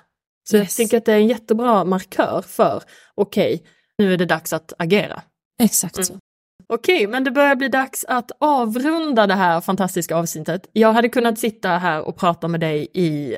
Så 0.51 0.57
yes. 0.57 0.62
jag 0.62 0.76
tänker 0.76 0.97
att 0.97 1.05
det 1.05 1.12
är 1.12 1.16
en 1.16 1.28
jättebra 1.28 1.84
markör 1.84 2.44
för, 2.49 2.82
okej, 3.14 3.55
okay, 3.55 3.66
nu 3.99 4.12
är 4.12 4.16
det 4.16 4.26
dags 4.26 4.53
att 4.53 4.72
agera. 4.78 5.22
Exakt 5.62 6.07
så. 6.07 6.12
Mm. 6.12 6.20
Okej, 6.68 6.97
okay, 6.97 7.07
men 7.07 7.24
det 7.24 7.30
börjar 7.30 7.57
bli 7.57 7.68
dags 7.68 8.05
att 8.09 8.30
avrunda 8.38 9.26
det 9.26 9.34
här 9.34 9.61
fantastiska 9.61 10.16
avsnittet. 10.16 10.68
Jag 10.72 10.92
hade 10.92 11.09
kunnat 11.09 11.38
sitta 11.38 11.68
här 11.68 12.03
och 12.03 12.16
prata 12.16 12.49
med 12.49 12.61
dig 12.61 12.88
i 12.92 13.36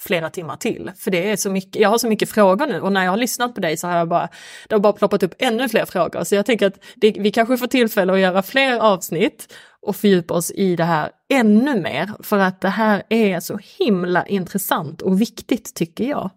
flera 0.00 0.30
timmar 0.30 0.56
till, 0.56 0.90
för 0.96 1.10
det 1.10 1.30
är 1.30 1.36
så 1.36 1.50
mycket, 1.50 1.82
jag 1.82 1.88
har 1.88 1.98
så 1.98 2.08
mycket 2.08 2.30
frågor 2.30 2.66
nu 2.66 2.80
och 2.80 2.92
när 2.92 3.04
jag 3.04 3.10
har 3.10 3.16
lyssnat 3.16 3.54
på 3.54 3.60
dig 3.60 3.76
så 3.76 3.86
har 3.86 3.98
jag 3.98 4.08
bara, 4.08 4.28
det 4.68 4.74
har 4.74 4.80
bara 4.80 4.92
ploppat 4.92 5.22
upp 5.22 5.34
ännu 5.38 5.68
fler 5.68 5.84
frågor. 5.84 6.24
Så 6.24 6.34
jag 6.34 6.46
tänker 6.46 6.66
att 6.66 6.84
det, 6.96 7.16
vi 7.18 7.30
kanske 7.30 7.56
får 7.56 7.66
tillfälle 7.66 8.12
att 8.12 8.20
göra 8.20 8.42
fler 8.42 8.78
avsnitt 8.78 9.54
och 9.86 9.96
fördjupa 9.96 10.34
oss 10.34 10.50
i 10.50 10.76
det 10.76 10.84
här 10.84 11.10
ännu 11.28 11.80
mer, 11.80 12.10
för 12.20 12.38
att 12.38 12.60
det 12.60 12.68
här 12.68 13.02
är 13.08 13.40
så 13.40 13.58
himla 13.78 14.26
intressant 14.26 15.02
och 15.02 15.20
viktigt 15.20 15.74
tycker 15.74 16.04
jag. 16.04 16.30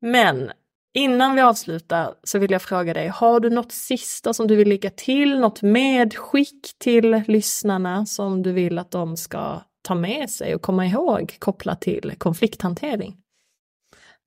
Men 0.00 0.50
innan 0.94 1.34
vi 1.34 1.42
avslutar 1.42 2.14
så 2.24 2.38
vill 2.38 2.50
jag 2.50 2.62
fråga 2.62 2.94
dig, 2.94 3.08
har 3.08 3.40
du 3.40 3.50
något 3.50 3.72
sista 3.72 4.34
som 4.34 4.46
du 4.46 4.56
vill 4.56 4.68
lägga 4.68 4.90
till, 4.90 5.40
något 5.40 5.62
medskick 5.62 6.78
till 6.78 7.22
lyssnarna 7.28 8.06
som 8.06 8.42
du 8.42 8.52
vill 8.52 8.78
att 8.78 8.90
de 8.90 9.16
ska 9.16 9.60
ta 9.82 9.94
med 9.94 10.30
sig 10.30 10.54
och 10.54 10.62
komma 10.62 10.86
ihåg 10.86 11.36
kopplat 11.38 11.80
till 11.80 12.14
konflikthantering? 12.18 13.16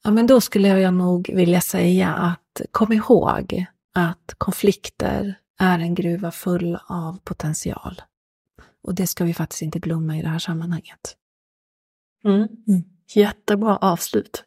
Ja, 0.03 0.12
men 0.12 0.28
då 0.28 0.41
skulle 0.41 0.68
jag 0.68 0.93
nog 0.93 1.30
vilja 1.34 1.62
säga 1.62 2.14
att 2.14 2.62
kom 2.72 2.93
ihåg 2.93 3.66
att 3.95 4.34
konflikter 4.38 5.36
är 5.60 5.80
en 5.80 5.95
gruva 5.95 6.32
full 6.32 6.78
av 6.88 7.20
potential. 7.24 8.01
Och 8.86 8.96
det 8.96 9.08
ska 9.08 9.24
vi 9.24 9.34
faktiskt 9.34 9.62
inte 9.62 9.80
glömma 9.80 10.18
i 10.18 10.22
det 10.22 10.28
här 10.28 10.40
sammanhanget. 10.40 11.18
Mm. 12.26 12.48
Mm. 12.68 12.84
Jättebra 13.16 13.78
avslut. 13.78 14.44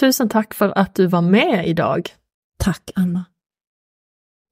Tusen 0.00 0.28
tack 0.28 0.54
för 0.54 0.78
att 0.78 0.94
du 0.94 1.06
var 1.06 1.22
med 1.22 1.68
idag. 1.68 2.10
Tack 2.58 2.90
Anna. 2.94 3.24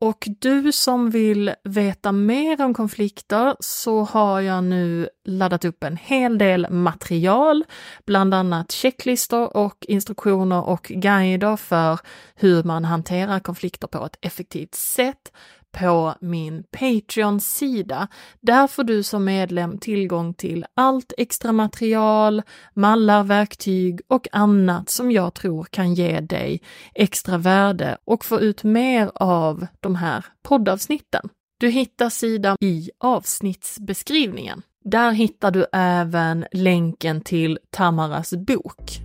Och 0.01 0.29
du 0.39 0.73
som 0.73 1.11
vill 1.11 1.55
veta 1.65 2.13
mer 2.13 2.65
om 2.65 2.75
konflikter 2.75 3.57
så 3.61 4.03
har 4.03 4.41
jag 4.41 4.65
nu 4.65 5.09
laddat 5.25 5.65
upp 5.65 5.85
en 5.85 5.97
hel 5.97 6.39
del 6.39 6.71
material, 6.71 7.65
bland 8.07 8.35
annat 8.35 8.73
checklistor 8.73 9.57
och 9.57 9.85
instruktioner 9.89 10.65
och 10.65 10.83
guider 10.83 11.57
för 11.57 12.01
hur 12.35 12.63
man 12.63 12.85
hanterar 12.85 13.41
konflikter 13.41 13.87
på 13.87 14.07
ett 14.07 14.19
effektivt 14.21 14.75
sätt 14.75 15.33
på 15.79 16.15
min 16.21 16.65
Patreon-sida. 16.71 18.09
Där 18.41 18.67
får 18.67 18.85
du 18.85 19.03
som 19.03 19.25
medlem 19.25 19.79
tillgång 19.79 20.35
till 20.35 20.67
allt 20.75 21.13
extra 21.19 21.53
material, 21.53 22.43
mallar, 22.75 23.25
verktyg 23.25 24.01
och 24.09 24.29
annat 24.33 24.91
som 24.91 25.13
jag 25.13 25.35
tror 25.35 25.65
kan 25.65 25.95
ge 25.95 26.21
dig 26.21 26.61
extra 26.95 27.39
värde 27.39 27.99
och 28.05 28.25
få 28.25 28.41
ut 28.41 28.65
mer 28.65 29.11
av 29.15 29.67
de 29.81 29.95
här 29.95 30.25
poddavsnitten. 30.43 31.29
Du 31.59 31.69
hittar 31.69 32.11
sidan 32.11 32.57
i 32.61 32.91
avsnittsbeskrivningen. 32.99 34.63
Där 34.85 35.13
hittar 35.13 35.51
du 35.51 35.67
även 35.73 36.45
länken 36.53 37.21
till 37.21 37.59
Tamaras 37.71 38.35
bok 38.35 39.04